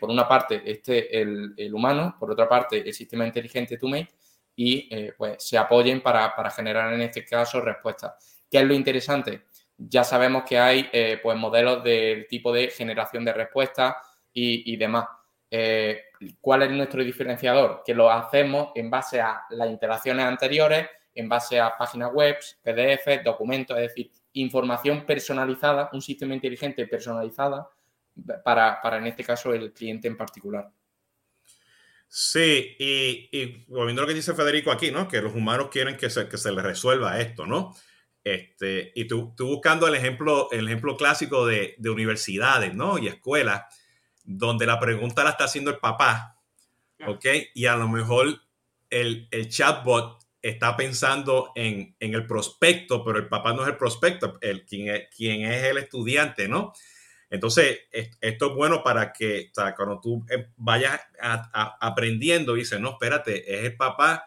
[0.00, 4.10] por una parte esté el, el, humano, por otra parte el sistema inteligente TwoMate
[4.54, 8.44] y eh, pues se apoyen para, generar en este caso respuestas.
[8.50, 9.46] ¿Qué es lo interesante?
[9.76, 13.96] Ya sabemos que hay eh, pues modelos del tipo de generación de respuestas
[14.32, 15.06] y, demás.
[15.50, 16.04] eh,
[16.40, 17.82] ¿cuál es nuestro diferenciador?
[17.84, 23.22] Que lo hacemos en base a las interacciones anteriores, en base a páginas web, PDF,
[23.24, 27.68] documentos, es decir, información personalizada, un sistema inteligente personalizada
[28.44, 30.70] para, en este caso, el cliente en particular.
[32.14, 35.08] Sí, y, y volviendo a lo que dice Federico aquí, ¿no?
[35.08, 37.74] Que los humanos quieren que se, que se les resuelva esto, ¿no?
[38.22, 42.98] Este, y tú, buscando el ejemplo, el ejemplo clásico de, universidades, ¿no?
[42.98, 43.62] Y escuelas,
[44.24, 46.38] donde la pregunta la está haciendo el papá,
[47.06, 47.24] ¿ok?
[47.54, 48.42] Y a lo mejor
[48.90, 54.36] el, el chatbot está pensando en, el prospecto, pero el papá no es el prospecto,
[54.42, 56.74] el, quien, es, quien es el estudiante, ¿no?
[57.32, 57.78] Entonces,
[58.20, 61.00] esto es bueno para que, o sea, cuando tú eh, vayas
[61.80, 64.26] aprendiendo, dices, no, espérate, es el papá,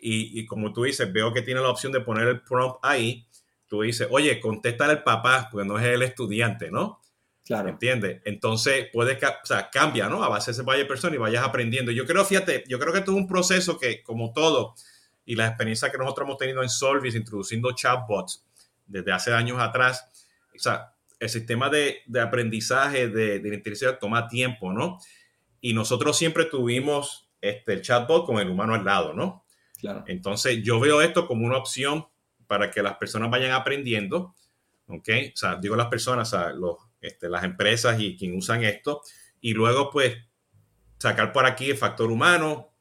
[0.00, 3.28] y, como tú dices, veo que tiene la opción de poner el prompt ahí,
[3.68, 7.00] tú dices, oye, contesta al papá, porque no es el estudiante, ¿no?
[7.44, 7.68] Claro.
[7.68, 8.20] ¿Entiendes?
[8.24, 10.24] Entonces, puede, o sea, cambia, ¿no?
[10.24, 11.92] A base de ese vaya persona y vayas aprendiendo.
[11.92, 14.74] Yo creo, fíjate, yo creo que esto es un proceso que, como todo,
[15.24, 18.44] y la experiencia que nosotros hemos tenido en Solvis introduciendo chatbots
[18.84, 20.08] desde hace años atrás,
[20.56, 20.91] o sea,
[21.22, 24.98] el sistema de, aprendizaje de, de, inteligencia toma tiempo, ¿no?
[25.60, 29.44] Y nosotros siempre tuvimos este, el chatbot con el humano al lado, ¿no?
[29.78, 30.02] Claro.
[30.08, 32.06] Entonces, yo veo esto como una opción
[32.48, 34.34] para que las personas vayan aprendiendo,
[34.88, 35.08] ¿ok?
[35.32, 39.00] O sea, digo las personas, o sea, los, este, las empresas y quien usan esto,
[39.40, 40.16] y luego, pues,
[40.98, 42.72] sacar por aquí el factor humano,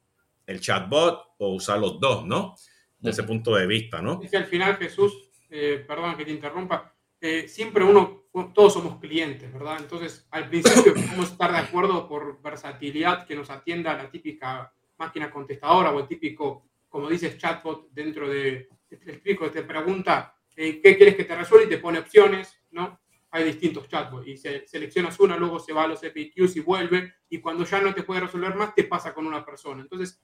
[0.48, 2.56] el chatbot o usar los dos, ¿no?
[2.98, 4.20] De ese punto de vista, ¿no?
[4.24, 8.21] Es que al final, Jesús, eh, perdón que te interrumpa, eh, siempre uno,
[8.54, 9.78] todos somos clientes, ¿verdad?
[9.80, 15.30] Entonces, al principio podemos estar de acuerdo por versatilidad que nos atienda la típica máquina
[15.30, 20.96] contestadora o el típico, como dices, chatbot dentro de, te explico, te pregunta eh, qué
[20.96, 23.02] quieres que te resuelva y te pone opciones, ¿no?
[23.32, 27.40] Hay distintos chatbots y seleccionas una, luego se va a los FAQs y vuelve y
[27.40, 29.82] cuando ya no te puede resolver más, te pasa con una persona.
[29.82, 30.22] Entonces,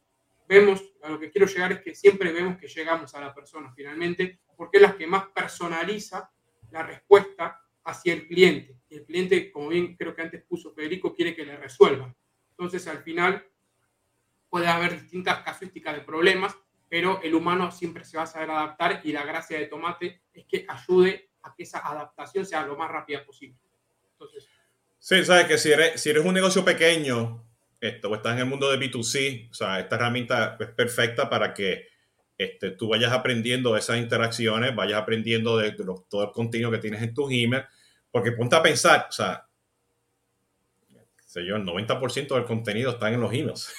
[0.47, 3.71] vemos, a lo que quiero llegar es que siempre vemos que llegamos a la persona
[3.73, 6.29] finalmente, porque es la que más personaliza
[6.71, 8.77] la respuesta hacia el cliente.
[8.89, 12.13] Y el cliente, como bien creo que antes puso Federico, quiere que le resuelva.
[12.51, 13.45] Entonces, al final,
[14.49, 16.55] puede haber distintas casuísticas de problemas,
[16.89, 20.45] pero el humano siempre se va a saber adaptar y la gracia de Tomate es
[20.45, 23.57] que ayude a que esa adaptación sea lo más rápida posible.
[24.13, 24.47] Entonces,
[24.99, 27.45] sí, sabes que si eres, si eres un negocio pequeño,
[27.79, 31.53] esto, o estás en el mundo de B2C, o sea, esta herramienta es perfecta para
[31.53, 31.87] que
[32.37, 37.13] este, tú vayas aprendiendo esas interacciones, vayas aprendiendo de, todo el contenido que tienes en
[37.13, 37.63] tu email,
[38.17, 39.47] porque ponte a pensar, o sea,
[41.23, 43.71] sé yo, el 90% del contenido está en los emails.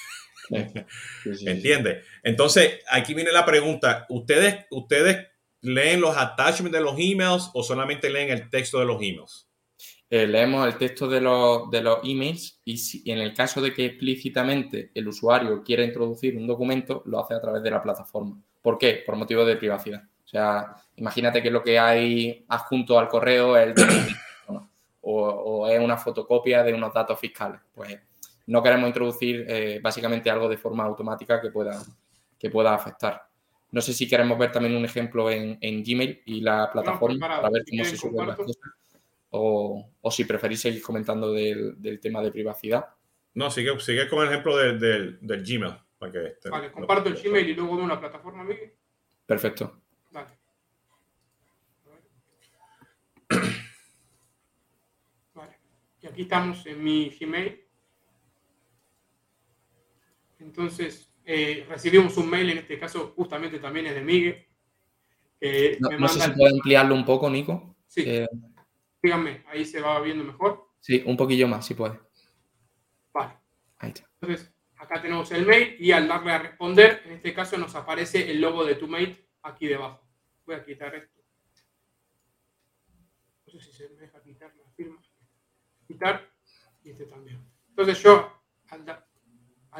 [1.45, 2.05] ¿Entiendes?
[2.23, 5.27] Entonces, aquí viene la pregunta, ¿ustedes, ¿ustedes
[5.59, 9.49] leen los attachments de los emails o solamente leen el texto de los emails?
[10.09, 13.73] Eh, leemos el texto de los, de los emails y, si, en el caso de
[13.73, 18.41] que explícitamente el usuario quiera introducir un documento, lo hace a través de la plataforma.
[18.61, 19.03] ¿Por qué?
[19.05, 20.01] Por motivo de privacidad.
[20.23, 23.73] O sea, imagínate que lo que hay adjunto al correo es el
[25.01, 27.59] o, o, es una fotocopia de unos datos fiscales.
[27.73, 27.99] Pues
[28.47, 31.81] no queremos introducir eh, básicamente algo de forma automática que pueda,
[32.37, 33.27] que pueda afectar.
[33.71, 37.63] No sé si queremos ver también un ejemplo en, Gmail y la plataforma para, ver
[37.69, 38.57] cómo se suben las cosas
[39.31, 42.87] o, si preferís seguir comentando del, tema de privacidad.
[43.35, 45.75] No, sigue, sigue con el ejemplo del, Gmail.
[45.99, 48.73] Para que vale, comparto el Gmail y luego veo una plataforma, Miguel.
[49.25, 49.81] Perfecto.
[50.11, 50.27] Vale.
[55.33, 55.57] vale.
[55.98, 57.65] Y aquí estamos en mi Gmail.
[60.39, 64.47] Entonces, eh, recibimos un mail, en este caso justamente también es de Miguel.
[65.99, 67.75] no, sé si puede ampliarlo un poco, Nico.
[67.87, 68.03] Sí.
[68.05, 68.27] Eh,
[69.01, 70.69] Díganme, ahí se va viendo mejor.
[70.79, 71.99] Sí, un poquillo más, si puede.
[73.13, 73.33] Vale.
[73.77, 74.09] Ahí está.
[74.21, 78.29] Entonces, acá tenemos el mail y al darle a responder, en este caso nos aparece
[78.31, 80.01] el logo de tu mail aquí debajo.
[80.45, 81.19] Voy a quitar esto.
[83.45, 85.01] No sé si se me deja quitar la firma.
[85.89, 86.31] Quitar
[86.83, 87.43] y este también.
[87.69, 88.31] Entonces yo,
[88.69, 88.85] al,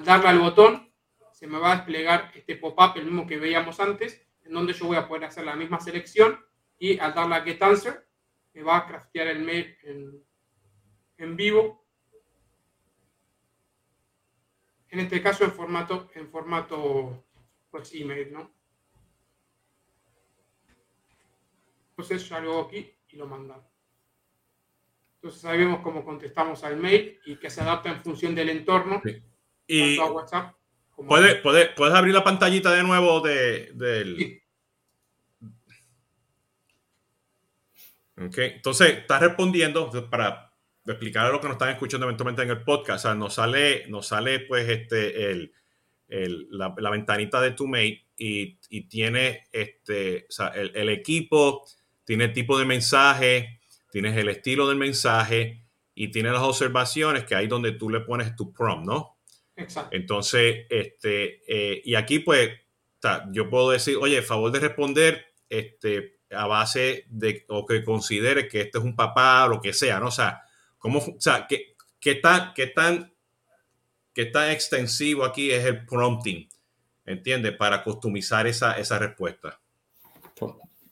[0.04, 0.92] darle al botón,
[1.32, 4.88] se me va a desplegar este pop-up, el mismo que veíamos antes, en donde yo
[4.88, 6.44] voy a poder hacer la misma selección
[6.80, 8.08] y al darle a Get Answer,
[8.56, 9.78] me va a craftear el mail
[11.18, 11.86] en, vivo.
[14.88, 17.24] En este caso en formato, en formato
[17.70, 18.52] pues email, ¿no?
[21.92, 23.79] Entonces ya lo hago aquí y lo mandamos.
[25.22, 29.02] Entonces ahí vemos cómo contestamos al mail y que se adapta en función del entorno.
[29.68, 30.56] Y WhatsApp,
[30.96, 34.42] ¿puedes, puedes, abrir la pantallita de nuevo de, del...
[38.28, 38.54] Okay.
[38.56, 40.54] Entonces, está respondiendo para
[40.86, 43.86] explicar a los que nos están escuchando eventualmente en el podcast, o sea, nos sale,
[43.88, 45.54] nos sale pues este, el,
[46.52, 51.66] la, ventanita de ToMate y, y tiene este, o sea, el, equipo,
[52.04, 53.59] tiene el tipo de mensaje,
[53.92, 58.36] tienes el estilo del mensaje y tiene las observaciones que hay donde tú le pones
[58.36, 59.18] tu prompt, ¿no?
[59.56, 59.96] Exacto.
[59.96, 62.52] Entonces, este, eh, y aquí pues,
[63.32, 68.62] yo puedo decir, oye, favor de responder, este, a base de, o que considere que
[68.62, 70.08] este es un papá o lo que sea, ¿no?
[70.08, 70.44] O sea,
[70.78, 73.14] ¿cómo, o sea, ¿qué, qué tan, qué tan,
[74.14, 76.48] qué tan extensivo aquí es el prompting,
[77.06, 77.56] ¿entiendes?
[77.58, 79.60] Para customizar esa, esa respuesta.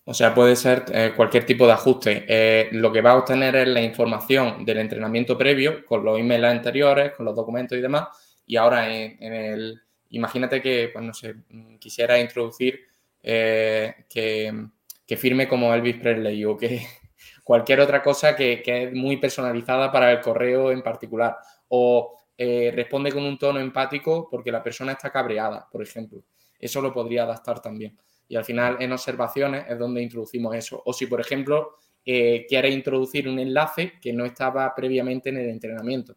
[0.09, 2.25] O sea, puede ser eh, cualquier tipo de ajuste.
[2.27, 6.45] Eh, lo que va a obtener es la información del entrenamiento previo con los emails
[6.45, 8.07] anteriores, con los documentos y demás.
[8.45, 11.35] Y ahora en, el, imagínate que, pues no sé,
[11.79, 12.79] quisiera introducir
[13.21, 14.69] eh, que
[15.07, 16.85] que firme como Elvis Presley o que
[17.43, 21.37] cualquier otra cosa que, es muy personalizada para el correo en particular.
[21.69, 26.23] O eh, responde con un tono empático porque la persona está cabreada, por ejemplo.
[26.59, 27.97] Eso lo podría adaptar también.
[28.27, 30.81] Y al final en observaciones es donde introducimos eso.
[30.85, 35.49] O si, por ejemplo, eh, quiere introducir un enlace que no estaba previamente en el
[35.49, 36.15] entrenamiento.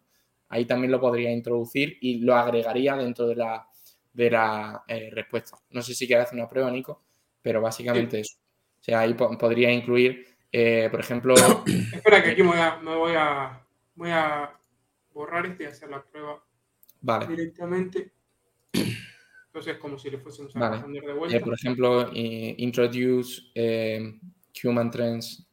[0.48, 3.66] Ahí también lo podría introducir y lo agregaría dentro de la,
[4.12, 5.56] de la eh, respuesta.
[5.70, 7.02] No sé si quieres hacer una prueba, Nico,
[7.42, 8.36] pero básicamente eso.
[8.80, 11.34] O sea, ahí podría incluir, eh, por ejemplo...
[11.92, 12.50] Espera que aquí me
[12.94, 13.60] voy a,
[13.94, 14.56] voy a,
[15.12, 16.42] borrar este y hacer la prueba
[17.00, 17.26] vale.
[17.26, 18.12] directamente.
[19.52, 21.36] Entonces, como si le fuésemos a responder de vuelta.
[21.36, 24.20] Eh, por ejemplo, introduce eh,
[24.62, 25.44] human trends.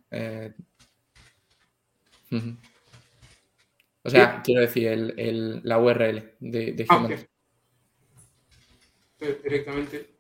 [4.04, 7.28] o sea, quiero decir, el, el, la URL de, de ah, human.
[9.44, 10.18] Directamente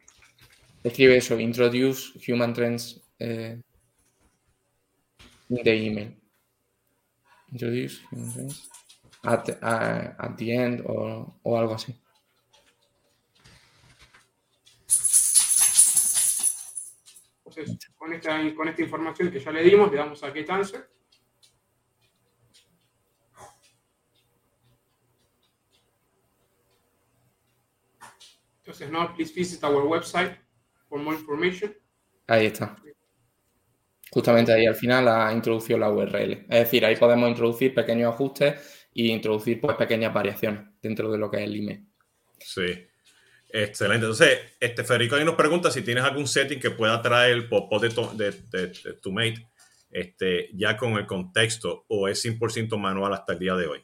[0.83, 3.61] Escribe eso, introduce human trends eh,
[5.49, 6.15] in the email.
[7.51, 8.69] Introduce human trends
[9.23, 11.93] at, uh, at the end o, o algo así.
[17.57, 20.87] Entonces, con esta, con esta información que ya le dimos, le damos a get answer.
[28.59, 30.37] Entonces, no, please visit our website
[30.87, 31.75] for more information.
[32.27, 32.75] Ahí está.
[34.11, 36.45] Justamente ahí al final ha introducido la URL.
[36.49, 41.31] Es decir, ahí podemos introducir pequeños ajustes e introducir pues pequeñas variaciones dentro de lo
[41.31, 41.87] que es el email.
[42.39, 42.87] Sí.
[43.49, 44.05] Excelente.
[44.05, 47.71] Entonces, este Federico ahí nos pregunta si tienes algún setting que pueda traer el pop
[47.81, 49.47] de, de, tu mate
[49.89, 53.79] este, ya con el contexto o es 100% manual hasta el día de hoy.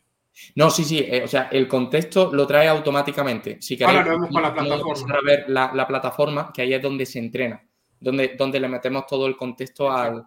[0.55, 0.99] No, sí, sí.
[0.99, 3.61] Eh, o sea, el contexto lo trae automáticamente.
[3.61, 5.15] Si Ahora vemos con la plataforma.
[5.15, 7.63] A ver la, plataforma, que ahí es donde se entrena,
[7.99, 10.25] donde, donde le metemos todo el contexto al,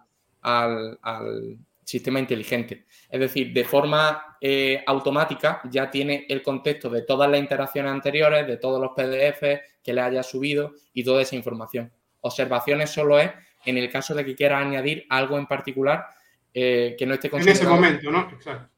[1.87, 2.85] sistema inteligente.
[3.09, 8.45] Es decir, de forma eh, automática ya tiene el contexto de todas las interacciones anteriores,
[8.45, 9.41] de todos los PDF
[9.81, 11.91] que le haya subido y toda esa información.
[12.21, 13.31] Observaciones solo es
[13.65, 16.05] en el caso de que quiera añadir algo en particular
[16.53, 17.61] eh, que no esté considerado.
[17.61, 18.29] En ese momento, ¿no?
[18.35, 18.69] Exacto.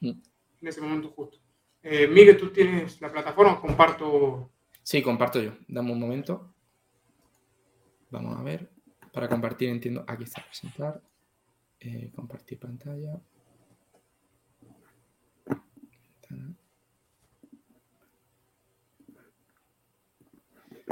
[0.00, 1.38] Mm en ese momento justo.
[1.82, 3.60] Eh, Miguel, ¿tú tienes la plataforma?
[3.60, 4.50] Comparto.
[4.82, 5.52] Sí, comparto yo.
[5.66, 6.54] Dame un momento.
[8.10, 8.70] Vamos a ver.
[9.12, 10.04] Para compartir, entiendo.
[10.06, 11.00] Aquí está, presentar.
[11.80, 13.18] Eh, compartir pantalla.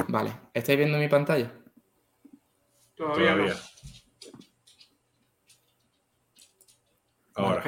[0.07, 0.31] Vale.
[0.53, 1.51] ¿Estáis viendo mi pantalla?
[2.95, 3.53] Todavía, No.
[7.35, 7.63] Ahora.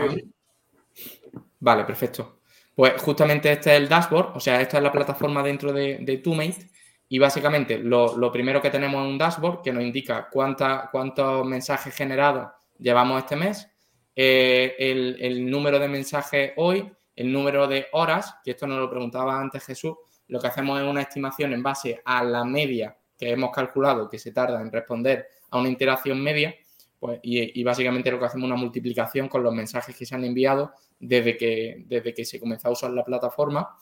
[1.60, 2.42] Vale, perfecto.
[2.76, 6.18] Pues justamente este es el dashboard, o sea, esta es la plataforma dentro de, de
[6.18, 6.72] TwoMate
[7.08, 11.94] y básicamente lo, primero que tenemos es un dashboard que nos indica cuánta, cuántos mensajes
[11.94, 12.50] generados
[12.82, 13.70] llevamos este mes,
[14.16, 19.40] eh, el, número de mensajes hoy, el número de horas, que esto nos lo preguntaba
[19.40, 19.94] antes Jesús,
[20.28, 24.18] lo que hacemos es una estimación en base a la media que hemos calculado que
[24.18, 26.56] se tarda en responder a una interacción media,
[27.00, 30.24] pues, y, básicamente lo que hacemos es una multiplicación con los mensajes que se han
[30.24, 33.76] enviado desde que, desde que se comenzó a usar la plataforma.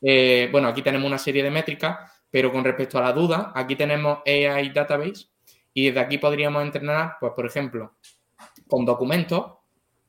[0.00, 1.98] Eh, bueno, aquí tenemos una serie de métricas,
[2.30, 5.26] pero con respecto a la duda, aquí tenemos AI Database
[5.74, 7.94] y desde aquí podríamos entrenar, pues por ejemplo,
[8.66, 9.52] con documentos.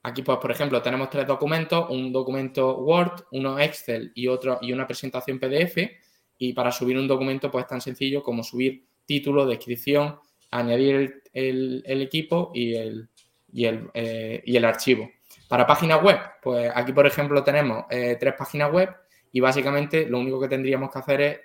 [0.04, 4.74] Aquí, pues, por ejemplo, tenemos tres documentos, un documento Word, uno Excel y otro y
[4.74, 5.78] una presentación PDF.
[6.38, 10.20] Y para subir un documento, pues es tan sencillo como subir título, descripción,
[10.52, 13.10] añadir el, equipo y el,
[13.52, 15.10] y el, eh, y el archivo.
[15.48, 18.90] Para páginas web, pues aquí, por ejemplo, tenemos eh, tres páginas web
[19.32, 21.40] y básicamente lo único que tendríamos que hacer es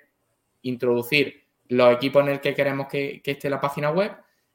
[0.63, 4.11] introducir los equipos en el que queremos que, esté la página web,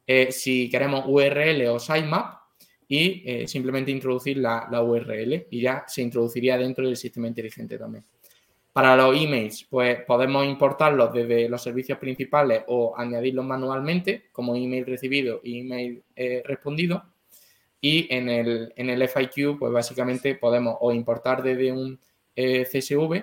[0.06, 2.42] eh, si queremos URL o sitemap
[2.86, 7.78] y eh, simplemente introducir la, la, URL y ya se introduciría dentro del sistema inteligente
[7.78, 8.04] también.
[8.72, 14.84] Para los emails, pues podemos importarlos desde los servicios principales o añadirlos manualmente como email
[14.84, 17.04] recibido y email eh, respondido.
[17.80, 21.98] Y en el, en el FIQ, pues básicamente podemos o importar desde un
[22.34, 23.22] CSV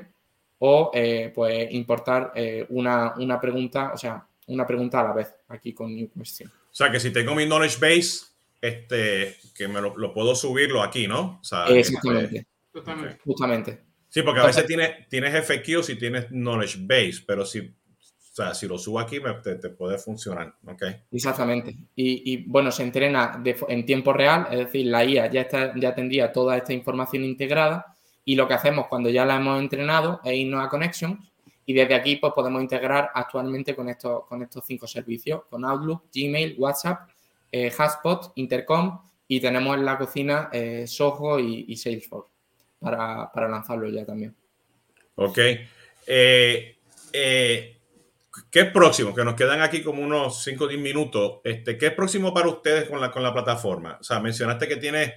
[0.59, 0.91] o
[1.34, 2.32] pues importar
[2.69, 6.61] una, una pregunta, o sea, una pregunta a la vez aquí con New Question.
[6.72, 11.07] O sea, que si tengo mi knowledge base, este, que me lo, puedo subirlo aquí,
[11.07, 11.39] ¿no?
[11.41, 12.47] O sea, Exactamente.
[12.74, 13.84] Este, Justamente.
[14.07, 18.53] Sí, porque a veces tienes, tienes FAQ si tienes knowledge base, pero si, o sea,
[18.53, 20.84] si lo subo aquí te, puede funcionar, ¿ok?
[21.11, 21.76] Exactamente.
[21.95, 25.93] Y, y bueno, se entrena en tiempo real, es decir, la IA ya, está, ya
[25.93, 30.34] tendría toda esta información integrada y lo que hacemos cuando ya la hemos entrenado es
[30.34, 31.30] irnos a Connections
[31.66, 36.03] y desde aquí pues podemos integrar actualmente con estos, con estos cinco servicios, con Outlook,
[36.14, 37.09] Gmail, WhatsApp
[37.51, 37.72] eh,
[38.36, 42.30] Intercom y tenemos en la cocina eh, Soho y, Salesforce
[42.80, 44.36] para, lanzarlo ya también.
[45.16, 45.38] Ok.
[46.07, 46.78] Eh,
[48.49, 49.14] ¿Qué es próximo?
[49.14, 51.39] Que nos quedan aquí como unos 5 o 10 minutos.
[51.43, 53.97] Este, ¿Qué es próximo para ustedes con la, con la plataforma?
[53.99, 55.14] O sea, mencionaste que tienes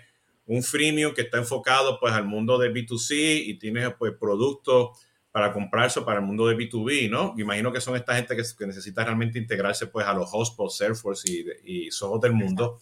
[0.46, 4.98] un freemium que está enfocado pues al mundo de B2C y tienes pues productos
[5.34, 7.34] para comprarse para el mundo de B2B, ¿no?
[7.36, 11.28] Imagino que son esta gente que, necesita realmente integrarse pues a los hotspots, Salesforce
[11.64, 12.78] y, y Soho del mundo.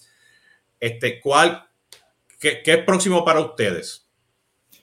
[0.79, 1.67] Este, ¿cuál,
[2.39, 4.07] qué, es próximo para ustedes?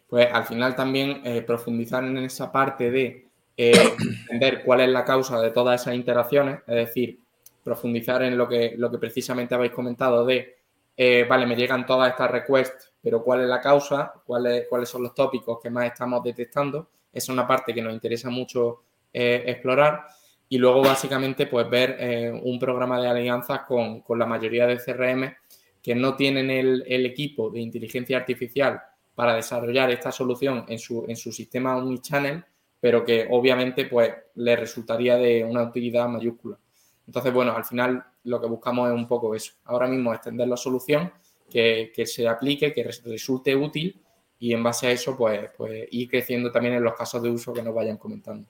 [0.08, 3.72] Pues al final también eh, profundizar en esa parte de eh,
[4.32, 7.20] entender cuál es la causa de todas esas interacciones, es decir,
[7.64, 10.58] profundizar en lo que, lo que precisamente habéis comentado de,
[10.98, 15.04] eh, vale, me llegan todas estas requests, pero cuál es la causa, cuáles, cuáles son
[15.04, 18.84] los tópicos que más estamos detectando es una parte que nos interesa mucho
[19.14, 20.05] eh, explorar.
[20.47, 25.34] Y luego, básicamente, pues ver eh, un programa de alianzas con, la mayoría de CRM
[25.82, 28.82] que no tienen el, equipo de inteligencia artificial
[29.16, 32.43] para desarrollar esta solución en su, en su sistema omnichannel,
[32.80, 36.57] pero que obviamente pues le resultaría de una utilidad mayúscula.
[37.05, 39.53] Entonces, bueno, al final lo que buscamos es un poco eso.
[39.66, 41.12] Ahora mismo extender la solución,
[41.49, 43.99] que, que se aplique, que resulte útil
[44.40, 47.54] y en base a eso, pues, pues ir creciendo también en los casos de uso
[47.54, 48.48] que nos vayan comentando.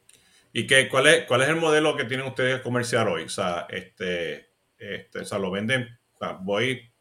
[0.53, 3.23] ¿Y qué, cuál, es, cuál es el modelo que tienen ustedes comercial hoy?
[3.23, 5.99] O sea, este, este, o sea, lo venden,
[6.41, 6.91] voy,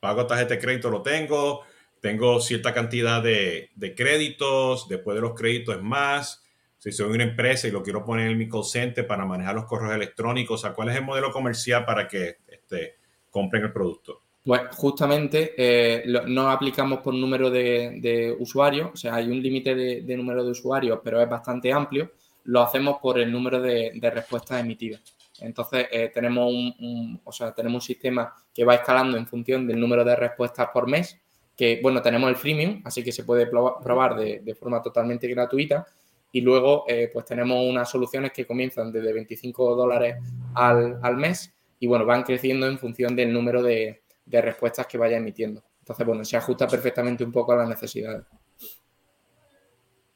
[0.00, 1.62] pago tarjeta de crédito, lo tengo,
[2.00, 6.42] tengo cierta cantidad de, de, créditos, después de los créditos es más.
[6.78, 8.62] Si soy una empresa y lo quiero poner en mi call
[9.08, 12.96] para manejar los correos electrónicos, o sea, ¿cuál es el modelo comercial para que este,
[13.30, 14.23] compren el producto?
[14.44, 20.16] Pues justamente eh, no aplicamos por número de, usuarios, o sea, hay un límite de,
[20.18, 22.12] número de usuarios, pero es bastante amplio.
[22.44, 25.00] Lo hacemos por el número de, respuestas emitidas.
[25.40, 29.80] Entonces, eh, tenemos, un, o sea, tenemos un sistema que va escalando en función del
[29.80, 31.18] número de respuestas por mes,
[31.56, 35.86] que, bueno, tenemos el freemium, así que se puede probar de, forma totalmente gratuita.
[36.32, 40.16] Y luego, eh, pues tenemos unas soluciones que comienzan desde 25 dólares
[40.54, 44.98] al, al mes y, bueno, van creciendo en función del número de, de respuestas que
[44.98, 45.64] vaya emitiendo.
[45.80, 48.24] Entonces, bueno, se ajusta perfectamente un poco a las necesidades.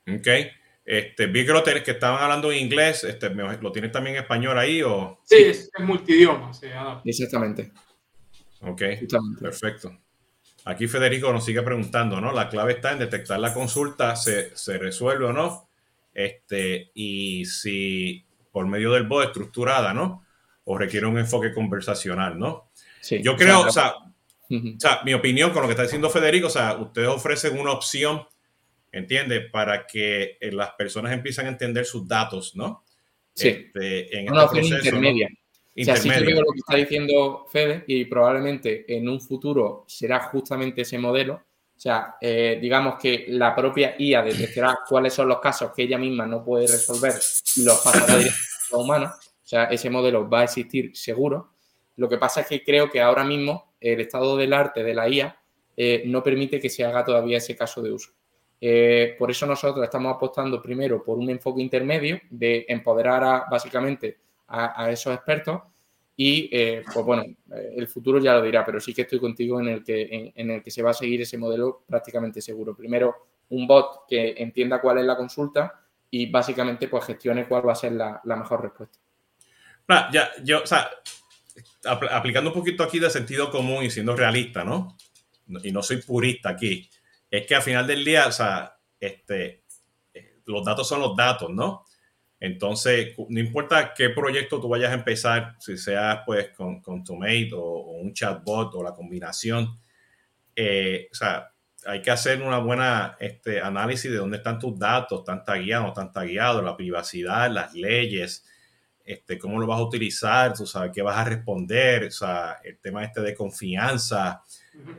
[0.07, 0.29] Ok.
[0.85, 4.23] Este, vi que lo tenés, que estaban hablando en inglés, este, ¿lo tienes también en
[4.23, 5.21] español ahí o?
[5.25, 6.51] Sí, es, multidioma.
[7.05, 7.73] Exactamente.
[8.63, 8.83] Ok,
[9.39, 9.99] perfecto.
[10.65, 12.33] Aquí Federico nos sigue preguntando, ¿no?
[12.33, 15.69] La clave está en detectar la consulta, se, se resuelve o no,
[16.15, 20.25] este, y si por medio del bot estructurada, ¿no?
[20.65, 22.71] O requiere un enfoque conversacional, ¿no?
[23.23, 23.95] Yo creo, o sea,
[25.05, 28.23] mi opinión con lo que está diciendo Federico, o sea, ustedes ofrecen una opción,
[28.93, 29.51] ¿entiendes?
[29.51, 32.85] Para que eh, las personas empiecen a entender sus datos, ¿no?
[33.35, 33.49] Sí.
[33.49, 35.29] Este, en una este opción intermedia.
[35.81, 39.85] O sea, sí que veo lo que está diciendo Fede y probablemente en un futuro
[39.87, 41.35] será justamente ese modelo.
[41.35, 45.99] O sea, eh, digamos que la propia IA detectará cuáles son los casos que ella
[45.99, 47.15] misma no puede resolver
[47.57, 49.15] y los pasará directamente a la humana.
[49.17, 51.55] O sea, ese modelo va a existir seguro.
[51.99, 55.09] Lo que pasa es que creo que ahora mismo el estado del arte de la
[55.09, 55.37] IA
[55.77, 58.13] eh, no permite que se haga todavía ese caso de uso.
[58.61, 64.91] Eh, por eso nosotros estamos apostando primero por un enfoque intermedio de empoderar básicamente a,
[64.91, 65.61] esos expertos
[66.17, 69.69] y eh, pues bueno, el futuro ya lo dirá, pero sí que estoy contigo en
[69.69, 72.77] el que, en, el que se va a seguir ese modelo prácticamente seguro.
[72.77, 75.81] Primero, un bot que entienda cuál es la consulta
[76.11, 78.99] y básicamente pues gestione cuál va a ser la, la mejor respuesta.
[80.13, 80.91] Ya, yo, o sea,
[81.85, 84.97] aplicando un poquito aquí de sentido común y siendo realista, ¿no?
[85.63, 86.89] Y no soy purista aquí.
[87.31, 89.65] Es que al final del día, o sea, este,
[90.15, 91.85] eh, los datos son los datos, ¿no?
[92.41, 97.51] Entonces, no importa qué proyecto tú vayas a empezar, si sea pues con, con Tomate
[97.55, 99.81] o, un chatbot o la combinación,
[100.55, 101.53] eh, o sea,
[101.87, 106.13] hay que hacer una buena este, análisis de dónde están tus datos, están tagueados, están
[106.13, 108.45] tagueados, la privacidad, las leyes,
[109.09, 112.79] este, cómo lo vas a utilizar, tú sabes, qué vas a responder, o sea, el
[112.79, 114.43] tema este de confianza,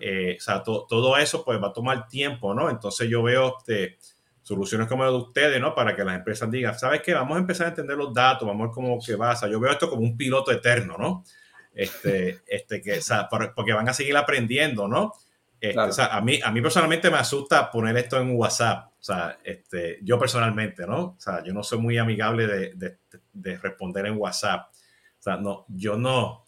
[0.01, 2.71] eh, o sea, todo eso pues va a tomar tiempo, ¿no?
[2.71, 3.99] Entonces yo veo este,
[4.41, 5.75] soluciones como la de ustedes, ¿no?
[5.75, 7.13] Para que las empresas digan, ¿sabes qué?
[7.13, 9.47] Vamos a empezar a entender los datos, vamos a ver cómo que va, o sea,
[9.47, 11.23] yo veo esto como un piloto eterno, ¿no?
[11.75, 15.13] Este, este, que, o sea, porque van a seguir aprendiendo, ¿no?
[15.59, 18.91] Este, o sea, a mí, a mí personalmente me asusta poner esto en WhatsApp.
[18.99, 20.99] O sea, este, yo personalmente, ¿no?
[20.99, 22.97] O sea, yo no soy muy amigable de,
[23.33, 24.69] de, responder en WhatsApp.
[24.71, 26.45] O sea, no, yo no,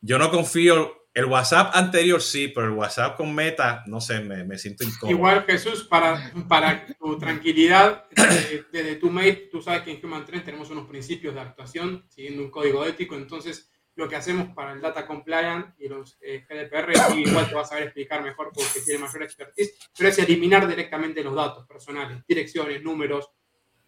[0.00, 1.06] yo no confío.
[1.14, 5.16] El WhatsApp anterior sí, pero el WhatsApp con Meta, no sé, me, me siento incómodo.
[5.16, 8.04] Igual, Jesús, para, para tu tranquilidad,
[8.70, 12.42] desde, tu mail, tú sabes que en Human Trend tenemos unos principios de actuación siguiendo
[12.42, 16.92] un código ético, entonces lo que hacemos para el Data Compliance y los eh, GDPR,
[17.16, 20.68] y igual te vas a saber explicar mejor porque tiene mayor expertise, pero es eliminar
[20.68, 23.30] directamente los datos personales, direcciones, números,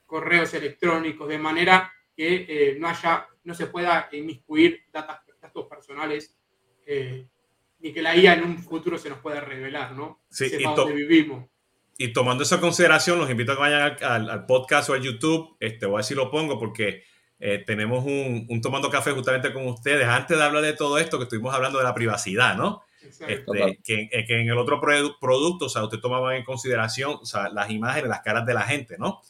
[0.07, 6.35] correos electrónicos, de manera que eh, no haya, no se pueda inmiscuir datos, datos personales,
[6.87, 7.29] eh,
[7.81, 10.23] ni que la IA en un futuro se nos pueda revelar, ¿no?
[10.31, 11.45] Sí, y, dónde vivimos.
[11.99, 15.55] y tomando esa consideración, los invito a que vayan al, al, podcast o al YouTube,
[15.61, 17.05] este, voy a ver si lo pongo porque
[17.41, 20.07] eh, tenemos un, un, tomando café justamente con ustedes.
[20.07, 22.83] Antes de hablar de todo esto, que estuvimos hablando de la privacidad, ¿no?
[23.01, 27.25] Este, que, eh, que, en el otro producto, o sea, usted tomaba en consideración o
[27.25, 29.23] sea, las imágenes, las caras de la gente, ¿no?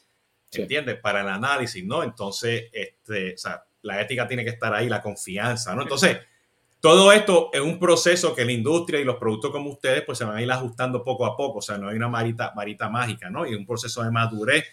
[0.50, 0.98] ¿Se ¿Entiendes?
[1.00, 2.02] Para el análisis, ¿no?
[2.02, 5.82] Entonces, este, o sea, la ética tiene que estar ahí, la confianza, ¿no?
[5.82, 6.18] Entonces,
[6.80, 10.24] todo esto es un proceso que la industria y los productos como ustedes, pues se
[10.24, 13.28] van a ir ajustando poco a poco, o sea, no hay una marita, varita mágica,
[13.28, 13.46] ¿no?
[13.46, 14.64] Y un proceso de madurez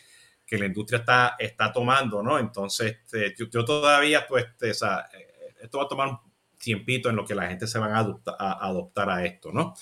[0.46, 2.38] que la industria está, está tomando, ¿no?
[2.38, 6.20] Entonces, este, yo, todavía, pues, este, o sea, eh, esto va a tomar un
[6.58, 9.74] tiempito en lo que la gente se va a, adoptar a esto, ¿no?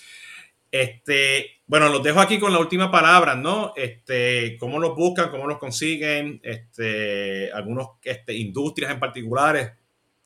[0.71, 3.73] Este, bueno, los dejo aquí con la última palabra, ¿no?
[3.75, 9.71] Este, cómo los buscan, cómo los consiguen, este, algunos este, industrias en particulares,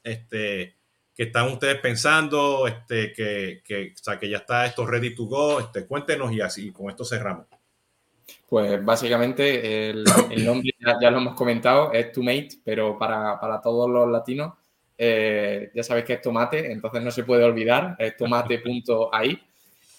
[0.04, 0.78] este,
[1.14, 5.26] que están ustedes pensando, este, que, que, o sea, que ya está esto ready to
[5.26, 7.48] go, este, cuéntenos y así, con esto cerramos.
[8.48, 10.04] Pues básicamente el,
[10.46, 10.72] nombre
[11.02, 14.54] ya, lo hemos comentado, es Tomate, pero para, todos los latinos
[14.98, 19.40] eh, ya sabéis que es tomate, entonces no se puede olvidar, es tomate.ai.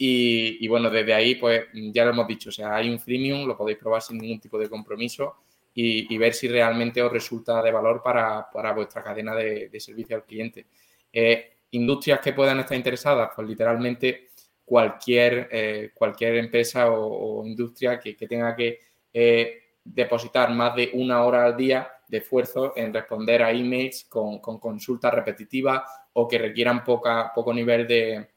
[0.01, 3.47] Y, y bueno, desde ahí pues ya lo hemos dicho, o sea, hay un freemium,
[3.47, 5.37] lo podéis probar sin ningún tipo de compromiso
[5.81, 10.66] y, ver si realmente os resulta de valor para, vuestra cadena de, servicio al cliente.
[11.12, 14.28] Eh, industrias que puedan estar interesadas, pues literalmente
[14.69, 18.79] cualquier, eh, cualquier empresa o, industria que, tenga que
[19.14, 24.41] eh, depositar más de una hora al día de esfuerzo en responder a emails con,
[24.41, 28.29] con consultas repetitivas o que requieran poca, poco nivel de,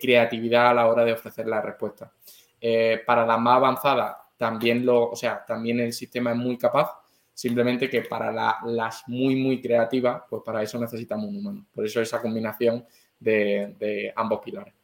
[0.00, 2.12] creatividad a la hora de ofrecer la respuesta.
[2.60, 6.90] Eh, para las más avanzadas, también, lo, o sea, también el sistema es muy capaz,
[7.32, 8.32] simplemente que para
[8.64, 11.66] las muy, muy creativas, pues para eso necesitamos un humano.
[11.72, 12.84] Por eso esa combinación
[13.20, 14.77] de ambos pilares.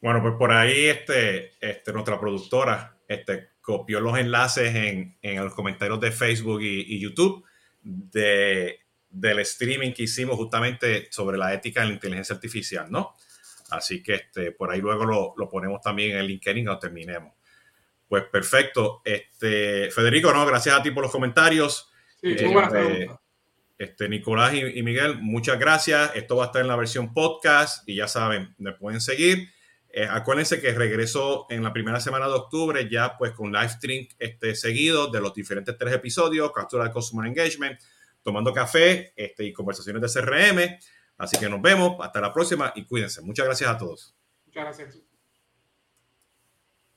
[0.00, 5.54] Bueno, pues por ahí este, este, nuestra productora este, copió los enlaces en, en los
[5.54, 7.44] comentarios de Facebook y, YouTube
[7.82, 8.80] de,
[9.10, 13.16] del streaming que hicimos justamente sobre la ética de la inteligencia artificial, ¿no?
[13.70, 17.34] Así que este, por ahí luego lo, lo ponemos también en el LinkedIn cuando terminemos.
[18.08, 19.02] Pues perfecto.
[19.04, 21.90] Este, Federico, no, gracias a ti por los comentarios.
[22.20, 23.10] Sí, este,
[23.76, 26.12] este, Nicolás y, y, Miguel, muchas gracias.
[26.14, 29.50] Esto va a estar en la versión podcast y ya saben, me pueden seguir.
[29.90, 34.06] Eh, acuérdense que regresó en la primera semana de octubre ya pues con live stream
[34.18, 37.80] este, seguido de los diferentes tres episodios, captura de Customer Engagement,
[38.22, 40.78] tomando café este, y conversaciones de CRM.
[41.16, 43.22] Así que nos vemos, hasta la próxima y cuídense.
[43.22, 44.14] Muchas gracias a todos.
[44.46, 45.07] Muchas gracias.